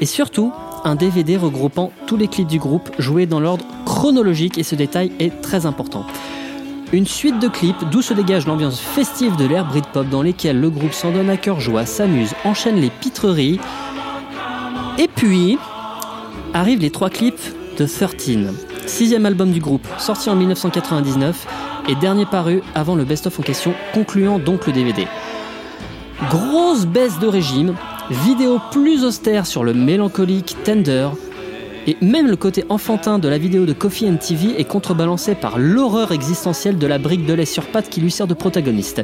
[0.00, 0.52] et surtout
[0.84, 5.12] un DVD regroupant tous les clips du groupe joués dans l'ordre chronologique et ce détail
[5.18, 6.04] est très important.
[6.90, 10.70] Une suite de clips d'où se dégage l'ambiance festive de l'ère Britpop dans lesquels le
[10.70, 13.60] groupe s'en donne à cœur joie, s'amuse, enchaîne les pitreries.
[14.96, 15.58] Et puis
[16.54, 18.54] arrivent les trois clips de 13,
[18.86, 21.46] sixième album du groupe, sorti en 1999
[21.88, 25.06] et dernier paru avant le best-of en question, concluant donc le DVD.
[26.30, 27.74] Grosse baisse de régime,
[28.10, 31.10] vidéo plus austère sur le mélancolique Tender,
[31.88, 36.12] et même le côté enfantin de la vidéo de Coffee TV est contrebalancé par l'horreur
[36.12, 39.02] existentielle de la brique de lait sur pattes qui lui sert de protagoniste.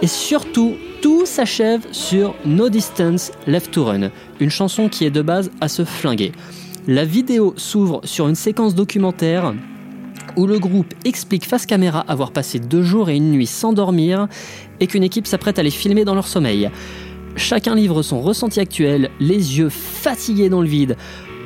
[0.00, 4.10] Et surtout, tout s'achève sur No Distance Left to Run,
[4.40, 6.32] une chanson qui est de base à se flinguer.
[6.88, 9.52] La vidéo s'ouvre sur une séquence documentaire
[10.38, 14.26] où le groupe explique face caméra avoir passé deux jours et une nuit sans dormir
[14.80, 16.70] et qu'une équipe s'apprête à les filmer dans leur sommeil.
[17.36, 20.96] Chacun livre son ressenti actuel, les yeux fatigués dans le vide,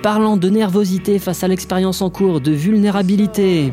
[0.07, 3.73] parlant de nervosité face à l'expérience en cours, de vulnérabilité.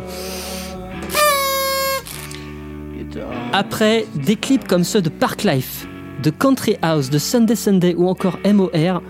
[3.52, 5.88] Après, des clips comme ceux de Parklife,
[6.24, 9.04] de Country House, de Sunday Sunday ou encore MOR,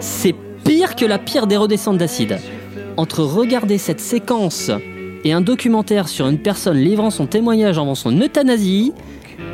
[0.00, 2.40] c'est pire que la pire des redescentes d'acide.
[2.96, 4.72] Entre regarder cette séquence
[5.22, 8.92] et un documentaire sur une personne livrant son témoignage avant son euthanasie,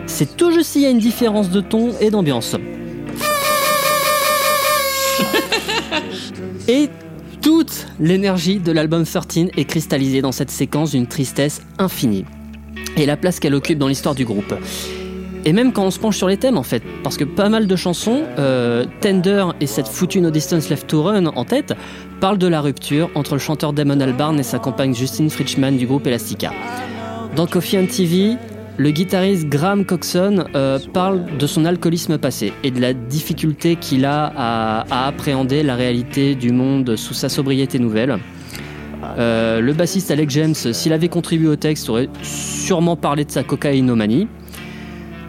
[0.06, 2.56] c'est tout juste s'il y a une différence de ton et d'ambiance.
[7.50, 12.24] toute l'énergie de l'album 13 est cristallisée dans cette séquence d'une tristesse infinie.
[12.96, 14.54] Et la place qu'elle occupe dans l'histoire du groupe.
[15.44, 17.66] Et même quand on se penche sur les thèmes en fait, parce que pas mal
[17.66, 21.74] de chansons, euh, Tender et cette foutue No Distance Left to Run en tête,
[22.20, 25.88] parlent de la rupture entre le chanteur Damon Albarn et sa compagne Justine Fritschman du
[25.88, 26.52] groupe Elastica.
[27.34, 28.36] Dans Coffee and TV,
[28.76, 34.04] le guitariste Graham Coxon euh, parle de son alcoolisme passé et de la difficulté qu'il
[34.04, 38.18] a à, appréhender la réalité du monde sous sa sobriété nouvelle.
[39.18, 43.42] Euh, le bassiste Alex James, s'il avait contribué au texte, aurait sûrement parlé de sa
[43.42, 44.28] cocaïnomanie.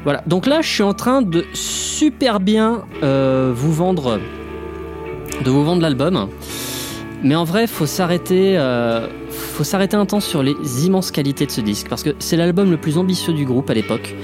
[0.03, 4.19] Voilà, donc là je suis en train de super bien euh, vous vendre
[5.43, 6.27] de vous vendre l'album.
[7.23, 8.57] Mais en vrai, faut s'arrêter
[9.61, 10.55] faut s'arrêter un temps sur les
[10.87, 13.75] immenses qualités de ce disque parce que c'est l'album le plus ambitieux du groupe à
[13.75, 14.15] l'époque.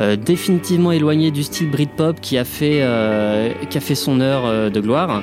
[0.00, 4.46] Euh, définitivement éloigné du style Britpop qui a fait euh, qui a fait son heure
[4.46, 5.22] euh, de gloire.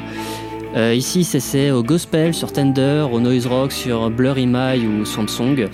[0.76, 5.67] Euh, ici, s'essaie au gospel sur Tender, au noise rock sur Blur Email ou Samsung,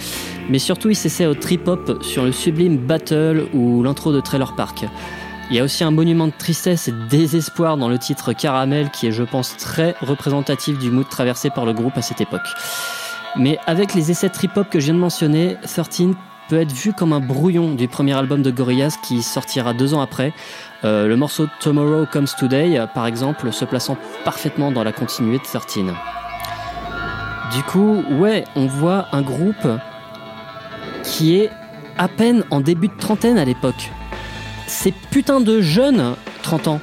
[0.49, 4.85] mais surtout il s'essaie au trip-hop sur le sublime Battle ou l'intro de Trailer Park.
[5.49, 8.91] Il y a aussi un monument de tristesse et de désespoir dans le titre Caramel
[8.91, 12.47] qui est, je pense, très représentatif du mood traversé par le groupe à cette époque.
[13.35, 16.15] Mais avec les essais trip-hop que je viens de mentionner, 13
[16.49, 20.01] peut être vu comme un brouillon du premier album de Gorillaz qui sortira deux ans
[20.01, 20.33] après.
[20.83, 25.59] Euh, le morceau Tomorrow Comes Today, par exemple, se plaçant parfaitement dans la continuité de
[25.59, 25.85] 13.
[27.53, 29.67] Du coup, ouais, on voit un groupe
[31.03, 31.51] qui est
[31.97, 33.91] à peine en début de trentaine à l'époque.
[34.67, 36.81] C'est putain de jeunes 30 ans.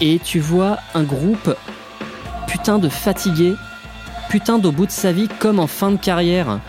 [0.00, 1.54] Et tu vois un groupe
[2.46, 3.54] putain de fatigué,
[4.28, 6.60] putain d'au bout de sa vie comme en fin de carrière.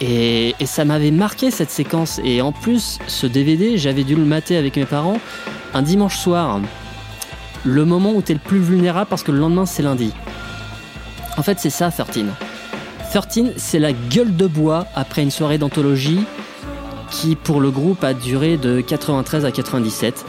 [0.00, 2.20] Et, ça m'avait marqué cette séquence.
[2.24, 5.18] Et en plus, ce DVD, j'avais dû le mater avec mes parents
[5.72, 6.60] un dimanche soir.
[7.64, 10.12] Le moment où t'es le plus vulnérable parce que le lendemain c'est lundi.
[11.36, 12.24] En fait, c'est ça, 13.
[13.12, 16.20] 13, c'est la gueule de bois après une soirée d'anthologie
[17.10, 20.24] qui, pour le groupe, a duré de 93 à 97.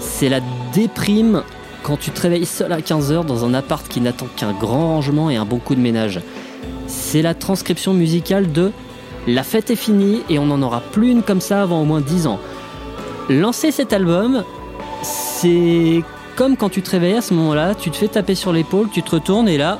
[0.00, 0.40] C'est la
[0.72, 1.42] déprime
[1.84, 5.28] quand tu te réveilles seul à 15h dans un appart qui n'attend qu'un grand rangement
[5.28, 6.20] et un bon coup de ménage.
[6.86, 8.72] C'est la transcription musicale de
[9.28, 12.00] La fête est finie et on n'en aura plus une comme ça avant au moins
[12.00, 12.40] 10 ans.
[13.28, 14.44] Lancer cet album,
[15.02, 16.02] c'est
[16.36, 19.02] comme quand tu te réveilles à ce moment-là, tu te fais taper sur l'épaule, tu
[19.02, 19.78] te retournes et là,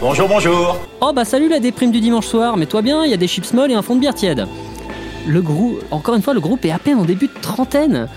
[0.00, 0.76] Bonjour, bonjour.
[1.00, 3.52] Oh bah salut la déprime du dimanche soir, mets-toi bien, il y a des chips
[3.52, 4.46] molles et un fond de bière tiède.
[5.26, 8.08] Le groupe, encore une fois, le groupe est à peine en début de trentaine.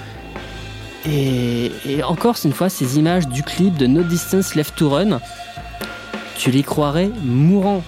[1.10, 1.72] Et,
[2.04, 5.20] encore une fois, ces images du clip de No Distance Left to Run,
[6.38, 7.84] tu les croirais mourants.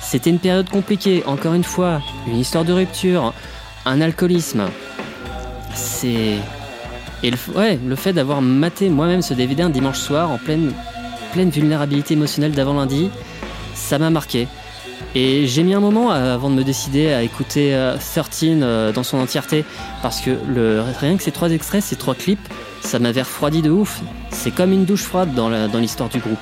[0.00, 3.32] C'était une période compliquée, encore une fois, une histoire de rupture,
[3.86, 4.64] un alcoolisme.
[5.74, 6.38] C'est.
[7.22, 10.72] Et le fait d'avoir maté moi-même ce DVD un dimanche soir en pleine,
[11.32, 13.10] pleine vulnérabilité émotionnelle d'avant lundi,
[13.74, 14.46] ça m'a marqué.
[15.14, 18.92] Et j'ai mis un moment à- avant de me décider à écouter euh, 13 euh,
[18.92, 19.64] dans son entièreté
[20.02, 20.30] parce que
[21.00, 22.46] rien que ces trois extraits, ces trois clips,
[22.80, 24.00] ça m'avait refroidi de ouf.
[24.30, 26.38] C'est comme une douche froide dans l'histoire du groupe.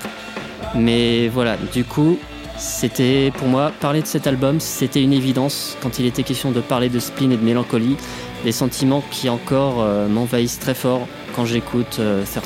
[0.75, 2.19] Mais voilà, du coup,
[2.57, 6.61] c'était pour moi parler de cet album, c'était une évidence quand il était question de
[6.61, 7.97] parler de spleen et de mélancolie,
[8.45, 12.43] des sentiments qui encore euh, m'envahissent très fort quand j'écoute euh, 13.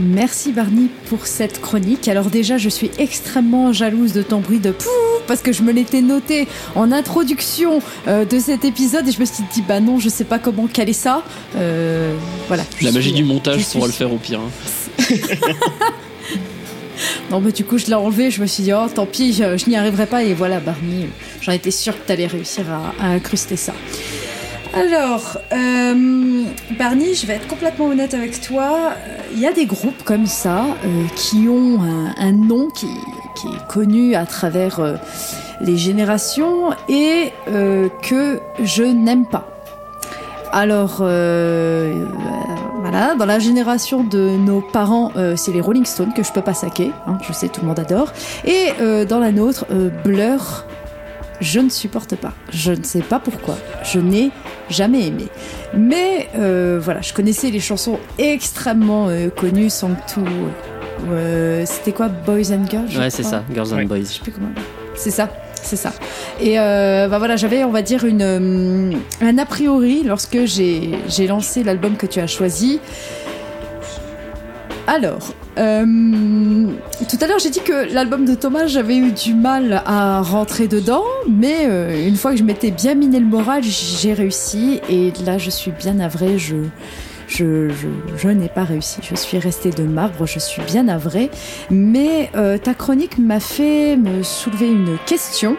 [0.00, 2.08] Merci Barney pour cette chronique.
[2.08, 4.88] Alors déjà, je suis extrêmement jalouse de ton bruit de pouf
[5.26, 9.24] parce que je me l'étais noté en introduction euh, de cet épisode et je me
[9.26, 11.22] suis dit bah non, je sais pas comment caler ça.
[11.56, 12.14] Euh,
[12.48, 12.64] voilà.
[12.82, 14.40] La magie suis- du montage pourra le suis- faire au pire.
[14.40, 15.06] hein.
[17.30, 18.30] Non, mais du coup, je l'ai enlevé.
[18.30, 21.08] Je me suis dit oh tant pis, je, je n'y arriverai pas et voilà Barney.
[21.40, 23.72] J'en étais sûre que tu allais réussir à, à incruster ça.
[24.72, 26.44] Alors, euh,
[26.78, 28.92] Barney, je vais être complètement honnête avec toi.
[28.92, 31.80] Euh, Il y a des groupes comme ça euh, qui ont
[32.16, 34.94] un, nom qui, est connu à travers euh,
[35.60, 39.48] les générations et euh, que je n'aime pas.
[40.52, 42.04] Alors, euh, euh,
[42.80, 46.42] voilà, dans la génération de nos parents, euh, c'est les Rolling Stones que je peux
[46.42, 46.92] pas saquer.
[47.06, 48.12] hein, je sais, tout le monde adore.
[48.44, 50.64] Et euh, dans la nôtre, euh, Blur,
[51.40, 52.32] je ne supporte pas.
[52.52, 53.56] Je ne sais pas pourquoi.
[53.84, 54.30] Je n'ai
[54.70, 55.26] jamais aimé.
[55.74, 60.22] Mais euh, voilà, je connaissais les chansons extrêmement euh, connues, 2.
[61.12, 63.84] euh, C'était quoi Boys and Girls Ouais, c'est ça, Girls and Ouais.
[63.84, 63.98] Boys.
[64.00, 64.48] Je sais plus comment.
[64.94, 65.28] C'est ça,
[65.62, 65.92] c'est ça.
[66.40, 68.92] Et euh, bah voilà, j'avais, on va dire, une, euh,
[69.22, 72.80] un a priori lorsque j'ai j'ai lancé l'album que tu as choisi.
[74.86, 75.86] Alors, euh,
[77.08, 80.68] tout à l'heure, j'ai dit que l'album de Thomas, j'avais eu du mal à rentrer
[80.68, 84.80] dedans, mais euh, une fois que je m'étais bien miné le moral, j'ai réussi.
[84.88, 86.38] Et là, je suis bien navrée.
[86.38, 86.56] Je,
[87.30, 88.98] je, je, je n'ai pas réussi.
[89.02, 90.26] Je suis restée de marbre.
[90.26, 91.30] Je suis bien navrée.
[91.70, 95.56] Mais euh, ta chronique m'a fait me soulever une question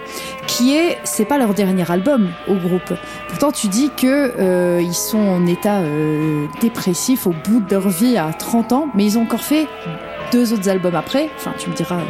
[0.48, 2.94] qui est c'est pas leur dernier album au groupe.
[3.30, 7.88] Pourtant, tu dis que euh, ils sont en état euh, dépressif au bout de leur
[7.88, 9.66] vie à 30 ans, mais ils ont encore fait
[10.34, 11.30] deux autres albums après.
[11.38, 12.02] Enfin, tu me diras.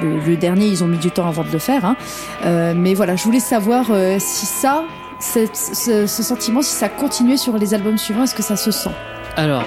[0.00, 1.84] Le, le dernier, ils ont mis du temps avant de le faire.
[1.84, 1.96] Hein.
[2.44, 4.84] Euh, mais voilà, je voulais savoir euh, si ça,
[5.22, 8.70] cette- ce, ce sentiment, si ça continuait sur les albums suivants, est-ce que ça se
[8.70, 8.90] sent
[9.36, 9.64] Alors,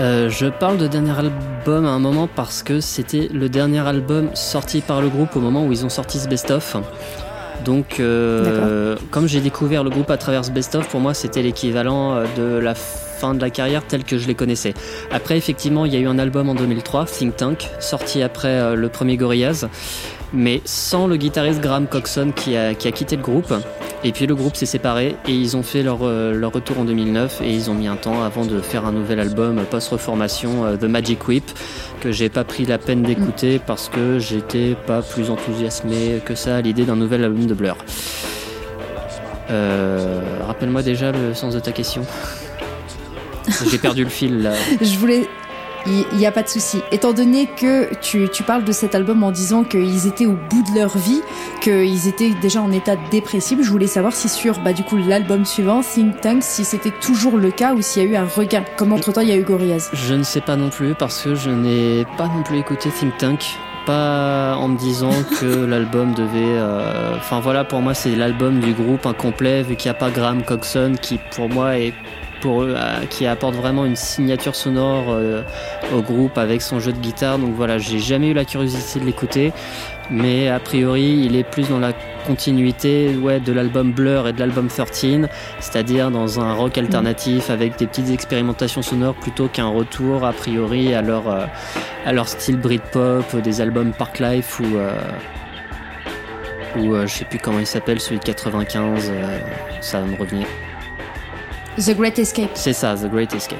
[0.00, 4.28] euh, je parle de dernier album à un moment parce que c'était le dernier album
[4.34, 6.76] sorti par le groupe au moment où ils ont sorti ce best-of.
[7.64, 12.14] Donc, euh, comme j'ai découvert le groupe à travers ce best-of, pour moi c'était l'équivalent
[12.14, 14.74] euh, de la fin de la carrière telle que je les connaissais.
[15.10, 18.74] Après, effectivement, il y a eu un album en 2003, Think Tank, sorti après euh,
[18.76, 19.66] le premier Gorillaz,
[20.34, 23.52] mais sans le guitariste Graham Coxon qui a, qui a quitté le groupe.
[24.04, 26.84] Et puis le groupe s'est séparé et ils ont fait leur, euh, leur retour en
[26.84, 30.76] 2009 et ils ont mis un temps avant de faire un nouvel album post-reformation, euh,
[30.76, 31.44] The Magic Whip,
[32.00, 36.56] que j'ai pas pris la peine d'écouter parce que j'étais pas plus enthousiasmé que ça
[36.56, 37.76] à l'idée d'un nouvel album de Blur.
[39.50, 42.02] Euh, Rappelle-moi déjà le sens de ta question.
[43.70, 44.52] J'ai perdu le fil là.
[44.80, 45.28] Je voulais.
[45.88, 46.80] Il n'y a pas de souci.
[46.90, 50.62] Étant donné que tu, tu parles de cet album en disant qu'ils étaient au bout
[50.72, 51.20] de leur vie,
[51.60, 55.44] qu'ils étaient déjà en état dépressif, je voulais savoir si sur bah, du coup l'album
[55.44, 58.64] suivant, Think Tank, si c'était toujours le cas ou s'il y a eu un regain.
[58.76, 59.90] Comme entre temps il y a eu Gorillaz.
[59.92, 63.16] Je ne sais pas non plus parce que je n'ai pas non plus écouté Think
[63.18, 63.44] Tank.
[63.86, 65.10] Pas en me disant
[65.40, 66.28] que l'album devait.
[66.58, 70.10] euh, Enfin voilà, pour moi c'est l'album du groupe incomplet vu qu'il n'y a pas
[70.10, 71.94] Graham Coxon qui pour moi est
[72.46, 72.76] pour eux
[73.10, 75.42] qui apporte vraiment une signature sonore euh,
[75.92, 77.40] au groupe avec son jeu de guitare.
[77.40, 79.52] Donc voilà, j'ai jamais eu la curiosité de l'écouter,
[80.10, 81.92] mais a priori il est plus dans la
[82.24, 85.28] continuité ouais, de l'album Blur et de l'album 13,
[85.58, 90.94] c'est-à-dire dans un rock alternatif avec des petites expérimentations sonores plutôt qu'un retour a priori
[90.94, 91.46] à leur, euh,
[92.04, 94.92] à leur style Britpop, des albums Parklife ou, euh,
[96.76, 99.38] ou euh, je sais plus comment il s'appelle, celui de 95, euh,
[99.80, 100.46] ça va me revenir.
[101.78, 102.50] The Great Escape.
[102.54, 103.58] C'est ça, The Great Escape.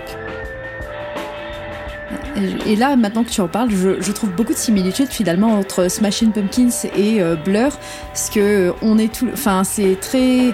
[2.67, 5.89] Et- là, maintenant que tu en parles, je, je trouve beaucoup de similitudes finalement entre
[5.89, 7.71] Smashing Pumpkins et euh, Blur,
[8.09, 10.53] parce que euh, on est tout, enfin c'est très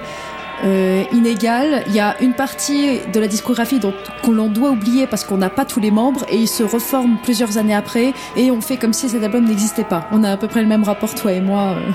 [0.65, 1.83] euh, inégal.
[1.89, 3.93] Il y a une partie de la discographie dont
[4.23, 7.17] qu'on l'on doit oublier parce qu'on n'a pas tous les membres et ils se reforment
[7.23, 10.07] plusieurs années après et on fait comme si cet album n'existait pas.
[10.13, 11.91] On a à peu près le même rapport toi et moi, euh,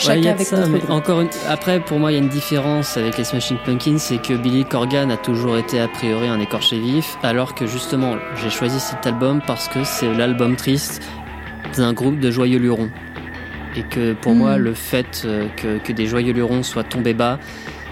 [0.00, 1.28] chacun Ouais, avec ça, mais encore une...
[1.48, 4.64] Après, pour moi, il y a une différence avec les Smashing Pumpkins, c'est que Billy
[4.64, 9.06] Corgan a toujours été a priori un écorché vif, alors que justement, j'ai choisi cet
[9.06, 11.02] album parce que c'est l'album triste
[11.76, 12.90] d'un groupe de joyeux lurons.
[13.76, 17.38] Et que pour moi, le fait euh, que, que des joyeux lurons soient tombés bas,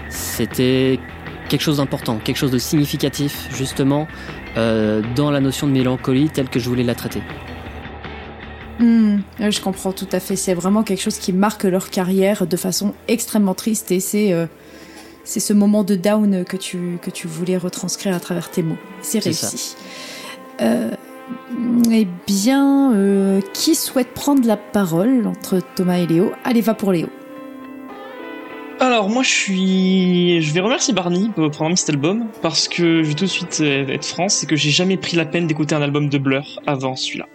[0.09, 0.99] c'était
[1.47, 4.07] quelque chose d'important, quelque chose de significatif, justement,
[4.57, 7.21] euh, dans la notion de mélancolie telle que je voulais la traiter.
[8.79, 10.37] Hmm, ouais, je comprends tout à fait.
[10.37, 14.45] C'est vraiment quelque chose qui marque leur carrière de façon extrêmement triste et c'est euh,
[15.25, 18.77] c'est ce moment de down que tu que tu voulais retranscrire à travers tes mots.
[19.01, 19.75] C'est réussi.
[20.61, 20.91] Euh,
[21.91, 26.31] eh bien, euh, qui souhaite prendre la parole entre Thomas et Léo?
[26.45, 27.07] Allez, va pour Léo.
[28.79, 33.03] Alors moi je suis, je vais remercier Barney pour avoir mis cet album parce que
[33.03, 35.75] je vais tout de suite être franc, c'est que j'ai jamais pris la peine d'écouter
[35.75, 37.27] un album de Blur avant celui-là.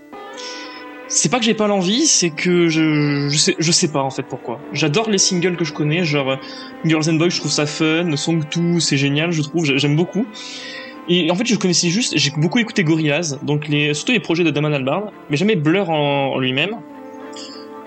[1.07, 4.59] C'est pas que j'ai pas l'envie, c'est que je, je sais, pas en fait pourquoi.
[4.72, 6.36] J'adore les singles que je connais, genre euh,
[6.84, 9.96] Girls and Boys, je trouve ça fun, Song 2, c'est génial, je trouve, j'ai- j'aime
[9.96, 10.26] beaucoup.
[11.09, 14.44] Et en fait, je connaissais juste, j'ai beaucoup écouté Gorillaz, donc les, surtout les projets
[14.44, 16.78] de Damon Albarn, mais jamais Blur en, lui-même.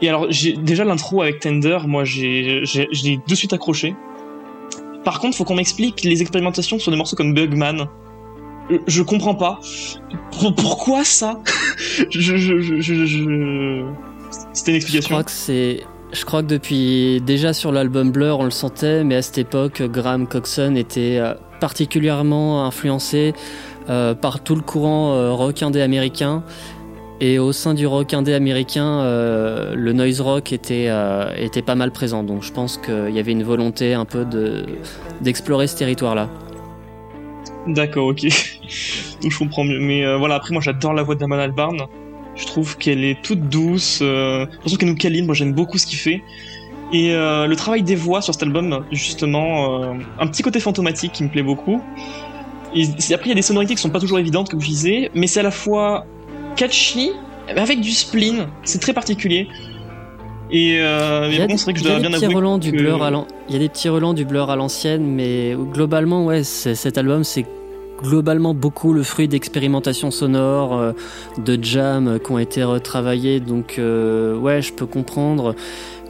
[0.03, 3.95] Et alors, j'ai déjà l'intro avec Tender, moi, j'ai, j'ai, de suite accroché.
[5.03, 7.87] Par contre, faut qu'on m'explique les expérimentations sur des morceaux comme Bugman.
[8.69, 9.59] Je, je comprends pas.
[10.39, 11.39] Pour- pourquoi ça
[12.09, 13.85] je, je, je, je, je-
[14.53, 15.09] C'était une Je explication.
[15.15, 15.83] crois que c'est.
[16.13, 19.81] Je crois que depuis déjà sur l'album Blur, on le sentait, mais à cette époque,
[19.81, 23.33] Graham Coxon était euh, particulièrement influencé
[23.89, 26.43] euh, par tout le courant euh, rock indé américain.
[27.19, 30.87] Et au sein du rock indé américain, euh, le noise rock était,
[31.37, 32.23] était pas mal présent.
[32.23, 34.65] Donc je pense qu'il y avait une volonté un peu de
[35.21, 36.29] d'explorer ce territoire-là.
[37.67, 38.27] D'accord, ok.
[39.21, 39.79] Donc je comprends mieux.
[39.79, 41.87] Mais euh, voilà, après moi j'adore la voix de Damon Albarn.
[42.35, 43.99] Je trouve qu'elle est toute douce.
[44.01, 45.25] Euh, je trouve qu'elle nous câline.
[45.25, 46.21] Moi, j'aime beaucoup ce qu'il fait.
[46.93, 51.11] Et euh, le travail des voix sur cet album, justement, euh, un petit côté fantomatique
[51.11, 51.81] qui me plaît beaucoup.
[52.75, 55.11] Et après, il y a des sonorités qui sont pas toujours évidentes, comme je disais,
[55.15, 56.05] mais c'est à la fois
[56.55, 57.11] catchy,
[57.47, 58.47] mais avec du spleen.
[58.63, 59.47] C'est très particulier.
[60.49, 62.07] Et euh, Il y a bon, des, c'est vrai que je y a dois des
[62.07, 63.11] bien petits du blur à
[63.49, 67.23] il y a des petits relents du blur à l'ancienne, mais globalement, ouais, cet album,
[67.25, 67.45] c'est
[68.01, 70.91] globalement beaucoup le fruit d'expérimentations sonores, euh,
[71.37, 73.39] de jams qui ont été retravaillés.
[73.39, 75.55] Donc, euh, ouais, je peux comprendre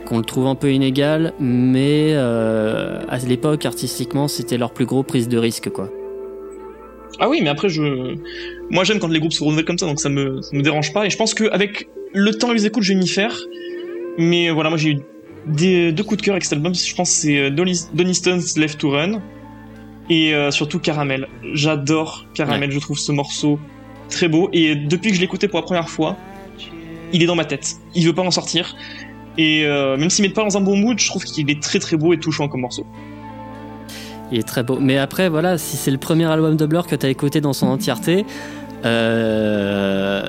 [0.05, 5.03] qu'on le trouve un peu inégal, mais euh, à l'époque, artistiquement, c'était leur plus gros
[5.03, 5.89] prise de risque, quoi.
[7.19, 8.15] Ah oui, mais après, je.
[8.69, 11.05] Moi, j'aime quand les groupes se renouvellent comme ça, donc ça me, me dérange pas.
[11.05, 13.35] Et je pense qu'avec le temps et les écoutes, je vais m'y faire.
[14.17, 14.99] Mais voilà, moi, j'ai eu
[15.47, 16.75] des, deux coups de cœur avec cet album.
[16.75, 19.21] Je pense que c'est Donny Stone's Left to Run.
[20.09, 21.27] Et euh, surtout Caramel.
[21.53, 23.59] J'adore Caramel, je trouve ce morceau
[24.09, 24.49] très beau.
[24.53, 26.15] Et depuis que je l'ai écouté pour la première fois,
[27.13, 27.75] il est dans ma tête.
[27.95, 28.75] Il veut pas en sortir.
[29.37, 31.79] Et euh, même s'il met pas dans un bon mood, je trouve qu'il est très
[31.79, 32.85] très beau et touchant comme morceau.
[34.31, 34.77] Il est très beau.
[34.79, 37.53] Mais après, voilà, si c'est le premier album de Blur que tu as écouté dans
[37.53, 38.25] son entièreté,
[38.85, 40.23] euh,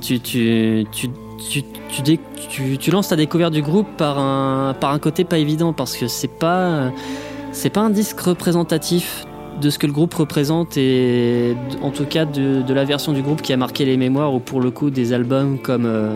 [0.00, 1.08] tu, tu, tu,
[1.50, 1.62] tu,
[2.02, 2.18] tu,
[2.50, 5.96] tu- tu lances ta découverte du groupe par un, par un côté pas évident parce
[5.96, 6.90] que c'est pas,
[7.58, 9.26] c'est pas un disque représentatif
[9.60, 13.42] de ce que le groupe représente et en tout cas de, la version du groupe
[13.42, 16.12] qui a marqué les mémoires ou pour le coup des albums comme euh,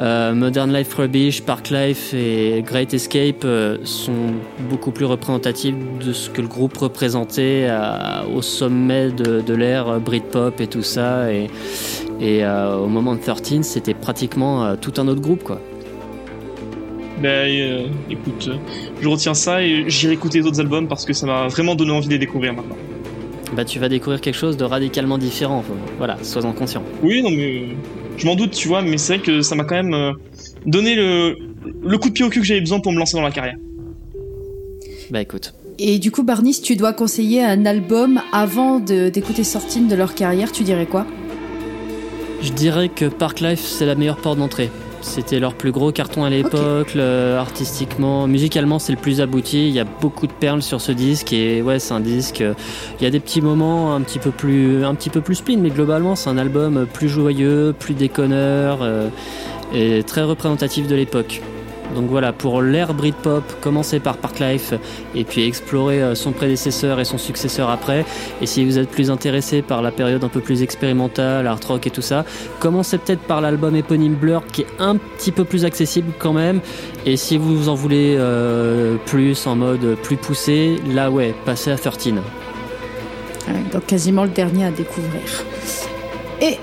[0.00, 4.32] euh, Modern Life Rubbish, Park Life et Great Escape euh, sont
[4.68, 7.70] beaucoup plus représentatifs de ce que le groupe représentait
[8.34, 11.32] au sommet de, de l'ère Britpop et tout ça.
[11.32, 11.48] Et,
[12.20, 15.60] et au moment de 13, c'était pratiquement tout un autre groupe, quoi.
[17.20, 18.56] Ben euh, écoute, euh,
[19.00, 21.90] je retiens ça et j'irai écouter les autres albums parce que ça m'a vraiment donné
[21.90, 22.76] envie de les découvrir maintenant.
[23.54, 25.62] Bah, tu vas découvrir quelque chose de radicalement différent.
[25.98, 26.82] Voilà, sois-en conscient.
[27.02, 27.66] Oui, non mais euh,
[28.16, 30.14] je m'en doute, tu vois, mais c'est vrai que ça m'a quand même
[30.66, 31.36] donné le,
[31.82, 33.56] le coup de pied au cul que j'avais besoin pour me lancer dans la carrière.
[35.10, 35.52] Bah, écoute.
[35.78, 39.94] Et du coup, Barney, si tu dois conseiller un album avant de- d'écouter Sortine de
[39.94, 41.06] leur carrière, tu dirais quoi?
[42.42, 44.70] Je dirais que Park Life, c'est la meilleure porte d'entrée.
[45.02, 49.68] C'était leur plus gros carton à l'époque, artistiquement, musicalement, c'est le plus abouti.
[49.68, 52.40] Il y a beaucoup de perles sur ce disque et ouais, c'est un disque.
[52.42, 52.54] euh,
[53.00, 55.60] Il y a des petits moments un petit peu plus, un petit peu plus spleen,
[55.60, 59.08] mais globalement, c'est un album plus joyeux, plus déconneur euh,
[59.74, 61.40] et très représentatif de l'époque.
[61.94, 64.74] Donc voilà, pour l'ère Britpop, commencez par Park Life
[65.14, 68.04] et puis explorer euh, son prédécesseur et son successeur après.
[68.40, 71.86] Et si vous êtes plus intéressé par la période un peu plus expérimentale, art rock
[71.86, 72.24] et tout ça,
[72.58, 76.60] commencez peut-être par l'album éponyme Blur qui est un petit peu plus accessible quand même.
[77.06, 81.76] Et si vous en voulez euh, plus en mode plus poussé, là ouais, passez à
[81.76, 82.14] 13.
[82.14, 85.44] Ouais, Donc quasiment le dernier à découvrir.
[86.40, 86.58] Et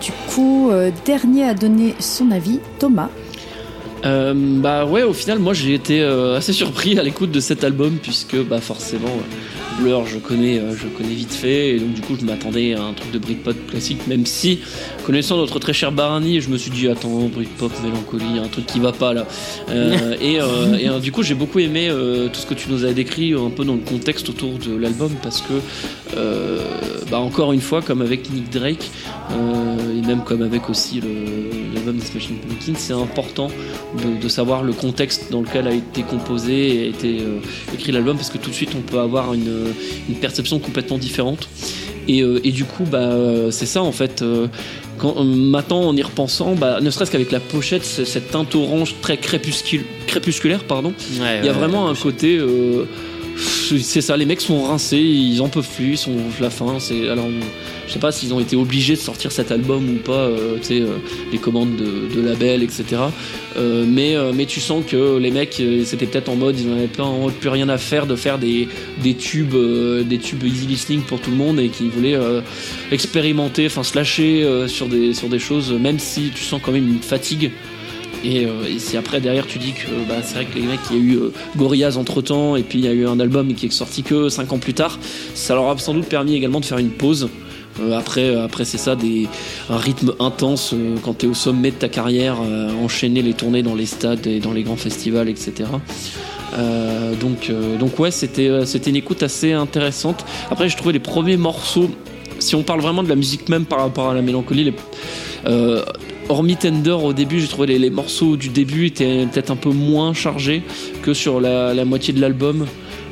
[0.00, 3.08] du coup, euh, dernier à donner son avis, Thomas.
[4.04, 7.62] Euh, bah ouais, au final, moi j'ai été euh, assez surpris à l'écoute de cet
[7.62, 11.94] album puisque bah forcément euh, Blur, je connais, euh, je connais vite fait et donc
[11.94, 14.60] du coup je m'attendais à un truc de Britpop classique, même si
[15.04, 18.80] connaissant notre très cher Barani, je me suis dit attends Britpop, mélancolie, un truc qui
[18.80, 19.26] va pas là.
[19.68, 20.44] Euh, et euh,
[20.74, 21.90] euh, du coup j'ai beaucoup aimé
[22.32, 25.12] tout ce que tu nous as décrit un peu dans le contexte autour de l'album
[25.22, 25.54] parce que
[27.10, 28.90] bah encore une fois comme avec Nick Drake
[29.30, 31.00] et même comme avec aussi
[31.74, 33.48] l'album de Smashing Pumpkins, c'est important
[34.20, 36.92] de, savoir le contexte dans lequel a été composé et
[37.74, 39.74] écrit l'album parce que tout de suite on peut avoir une
[40.20, 41.48] perception complètement différente
[42.08, 44.48] et, euh, et du coup bah euh, c'est ça en fait euh,
[44.98, 49.16] quand, maintenant en y repensant bah, ne serait-ce qu'avec la pochette cette teinte orange très
[49.16, 52.40] crépusculaire pardon il y a vraiment un côté
[53.78, 57.08] c'est ça les mecs sont rincés ils en peuvent plus ils sont la fin c'est
[57.08, 57.28] alors
[57.86, 60.64] je sais pas s'ils ont été obligés de sortir cet album ou pas euh, tu
[60.64, 60.96] sais euh,
[61.30, 63.02] les commandes de, label etc
[63.56, 67.08] euh, mais, tu sens que les mecs, c'était peut-être en mode, ils n'en avaient pas
[67.38, 68.68] plus rien à faire de faire des,
[69.18, 72.18] tubes, des tubes easy listening pour tout le monde et qui voulaient
[72.90, 77.50] expérimenter, enfin se lâcher sur des choses, même si tu sens quand même une fatigue.
[78.24, 80.96] Et, euh, si après derrière tu dis que bah, c'est vrai que les mecs il
[80.96, 83.54] y a eu euh, Gorillaz entre temps et puis il y a eu un album
[83.54, 84.98] qui est sorti que 5 ans plus tard,
[85.34, 87.28] ça leur a sans doute permis également de faire une pause.
[87.80, 88.96] Euh, après, après c'est ça,
[89.70, 92.36] un rythme intense quand tu es au sommet de ta carrière,
[92.82, 95.70] enchaîner les tournées dans les stades et dans les grands festivals, etc.
[97.18, 97.50] Donc,
[97.80, 98.50] donc ouais, c'était
[98.86, 100.26] une écoute assez intéressante.
[100.50, 101.90] Après, j'ai trouvé les premiers morceaux.
[102.40, 104.74] Si on parle vraiment de la musique même par rapport à la mélancolie,
[106.28, 110.14] hormis Tender au début, j'ai trouvé les, morceaux du début étaient peut-être un peu moins
[110.14, 110.62] chargés
[111.02, 112.66] que sur la, moitié de l'album,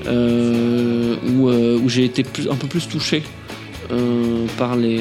[0.07, 3.23] euh, où, euh, où j'ai été un peu plus touché
[3.93, 5.01] euh, par, les,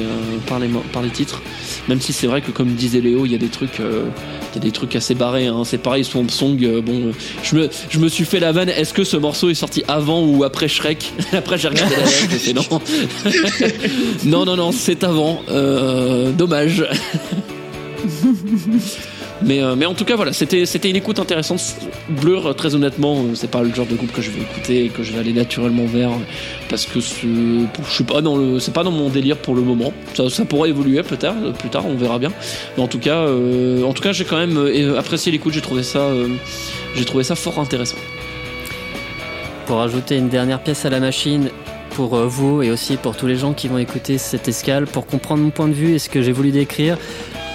[1.12, 1.40] titres.
[1.88, 4.60] même si c'est vrai que comme disait Léo, il y a des trucs, il y
[4.60, 5.46] des trucs assez barrés.
[5.46, 5.62] Hein.
[5.64, 6.58] C'est pareil, Swamp Song.
[6.84, 8.68] bon, je me, je me suis fait la vanne.
[8.68, 11.12] Est-ce que ce morceau est sorti avant ou après Shrek?
[11.32, 12.52] Après j'ai regardé la
[14.24, 14.44] non.
[14.44, 15.42] non, non, c'est avant.
[16.36, 16.84] Dommage.
[19.42, 21.62] Mais, euh, mais en tout cas, voilà, c'était une écoute intéressante.
[22.10, 24.88] Blur, très honnêtement, euh, c'est pas le genre de groupe que je vais écouter et
[24.90, 26.10] que je vais aller naturellement vers
[26.68, 29.94] parce que je suis pas dans le, c'est pas dans mon délire pour le moment.
[30.14, 32.32] Ça, pourrait évoluer peut-être plus tard, on verra bien.
[32.76, 35.54] Mais en tout cas, euh, en tout cas, j'ai quand même euh, apprécié l'écoute.
[35.54, 36.28] J'ai trouvé ça, euh,
[36.94, 37.96] j'ai trouvé ça fort intéressant.
[39.66, 41.48] Pour ajouter une dernière pièce à la machine,
[41.90, 45.06] pour euh, vous et aussi pour tous les gens qui vont écouter cette escale, pour
[45.06, 46.96] comprendre mon point de vue et ce que j'ai voulu décrire,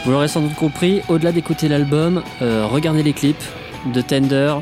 [0.06, 3.44] vous l'aurez sans doute compris, au-delà d'écouter l'album, euh, regardez les clips
[3.92, 4.54] de Tender,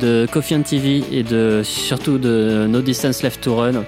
[0.00, 3.82] de Coffee and TV et de, surtout de No Distance Left to Run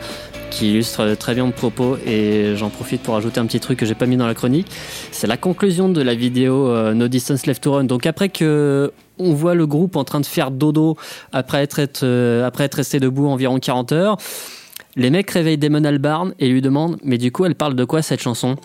[0.50, 3.86] qui illustre très bien mon propos et j'en profite pour ajouter un petit truc que
[3.86, 4.66] j'ai pas mis dans la chronique.
[5.12, 7.84] C'est la conclusion de la vidéo euh, No Distance Left to Run.
[7.84, 8.90] Donc après que
[9.20, 10.96] on voit le groupe en train de faire dodo
[11.32, 14.16] après être, euh, après être resté debout environ 40 heures,
[14.96, 18.02] les mecs réveillent Damon Albarn et lui demandent mais du coup elle parle de quoi
[18.02, 18.56] cette chanson?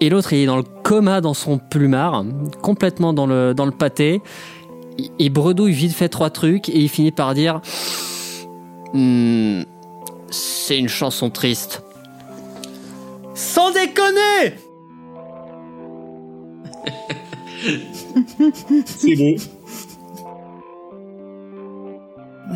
[0.00, 2.24] Et l'autre il est dans le coma dans son plumard,
[2.62, 4.22] complètement dans le, dans le pâté.
[4.98, 7.60] Il- Il bredouille vite fait trois trucs et il finit par dire
[8.92, 9.62] Hmm,
[10.30, 11.82] c'est une chanson triste.
[13.34, 14.54] Sans déconner
[18.86, 19.36] C'est beau.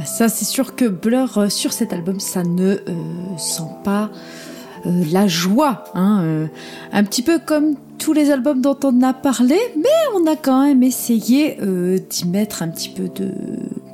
[0.05, 4.11] Ça, c'est sûr que Blur, euh, sur cet album, ça ne euh, sent pas
[4.87, 5.85] euh, la joie.
[5.95, 6.47] Hein, euh,
[6.93, 10.65] un petit peu comme tous les albums dont on a parlé, mais on a quand
[10.65, 13.33] même essayé euh, d'y mettre un petit peu de,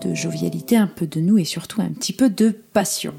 [0.03, 3.15] de jovialité, un peu de nous et surtout un petit peu de passion.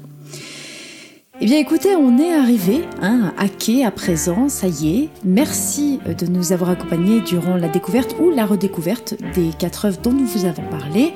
[1.44, 5.08] Eh bien écoutez, on est arrivé hein, à quai à présent, ça y est.
[5.24, 10.00] Merci euh, de nous avoir accompagnés durant la découverte ou la redécouverte des quatre œuvres
[10.00, 11.12] dont nous vous avons parlé.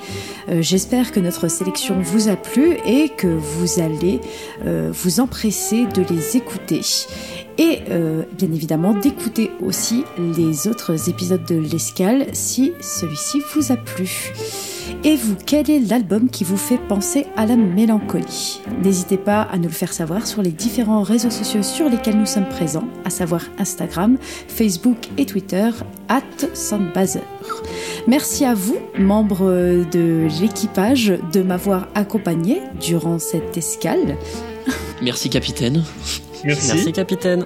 [0.48, 4.20] Euh, J'espère que notre sélection vous a plu et que vous allez
[4.64, 6.80] euh, vous empresser de les écouter.
[7.56, 7.82] Et
[8.36, 10.04] bien évidemment d'écouter aussi
[10.36, 14.32] les autres épisodes de l'escale si celui-ci vous a plu.
[15.04, 18.60] Et vous, quel est l'album qui vous fait penser à la mélancolie?
[18.82, 22.26] N'hésitez pas à nous le faire savoir sur les différents réseaux sociaux sur lesquels nous
[22.26, 24.16] sommes présents, à savoir Instagram,
[24.48, 25.70] Facebook et Twitter,
[26.08, 26.22] at
[26.54, 27.22] Soundbazer.
[28.06, 34.16] Merci à vous, membres de l'équipage, de m'avoir accompagné durant cette escale.
[35.02, 35.82] Merci capitaine.
[36.44, 36.68] Merci.
[36.72, 37.44] Merci capitaine.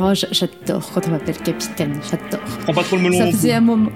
[0.00, 2.44] Oh, j'a- j'adore quand on m'appelle capitaine, j'adore.
[2.64, 3.18] Prends pas trop le melon.
[3.18, 3.90] Ça faisait un moment.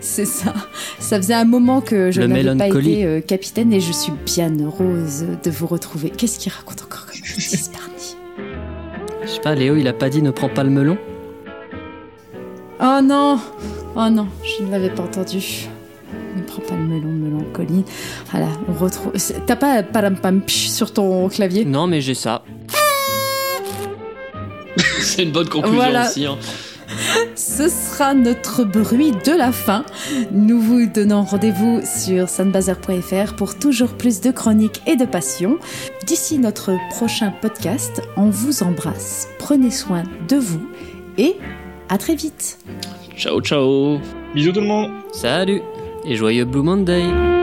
[0.00, 0.54] C'est ça.
[0.98, 4.50] Ça faisait un moment que je n'avais pas été euh, capitaine et je suis bien
[4.58, 6.10] heureuse de vous retrouver.
[6.10, 7.70] Qu'est-ce qu'il raconte encore comme bêtise,
[9.22, 10.96] Je sais pas, Léo, il a pas dit ne prends pas le melon?
[12.82, 13.38] Oh non
[13.94, 15.68] Oh non, je ne l'avais pas entendu.
[16.36, 17.84] Ne prends pas le melon, mélancolie.
[18.30, 19.12] Voilà, on retrouve.
[19.46, 21.64] T'as pas palam pam sur ton clavier?
[21.66, 22.42] Non, mais j'ai ça.
[25.00, 26.06] C'est une bonne conclusion Voilà.
[26.08, 26.24] aussi.
[26.24, 26.38] hein.
[27.34, 29.84] Ce sera notre bruit de la fin.
[30.32, 35.58] Nous vous donnons rendez-vous sur sunbazer.fr pour toujours plus de chroniques et de passion.
[36.06, 39.28] D'ici notre prochain podcast, on vous embrasse.
[39.38, 40.66] Prenez soin de vous
[41.18, 41.36] et
[41.88, 42.58] à très vite.
[43.16, 43.98] Ciao ciao.
[44.34, 44.90] Bisous tout le monde.
[45.12, 45.60] Salut
[46.04, 47.39] et joyeux Blue Monday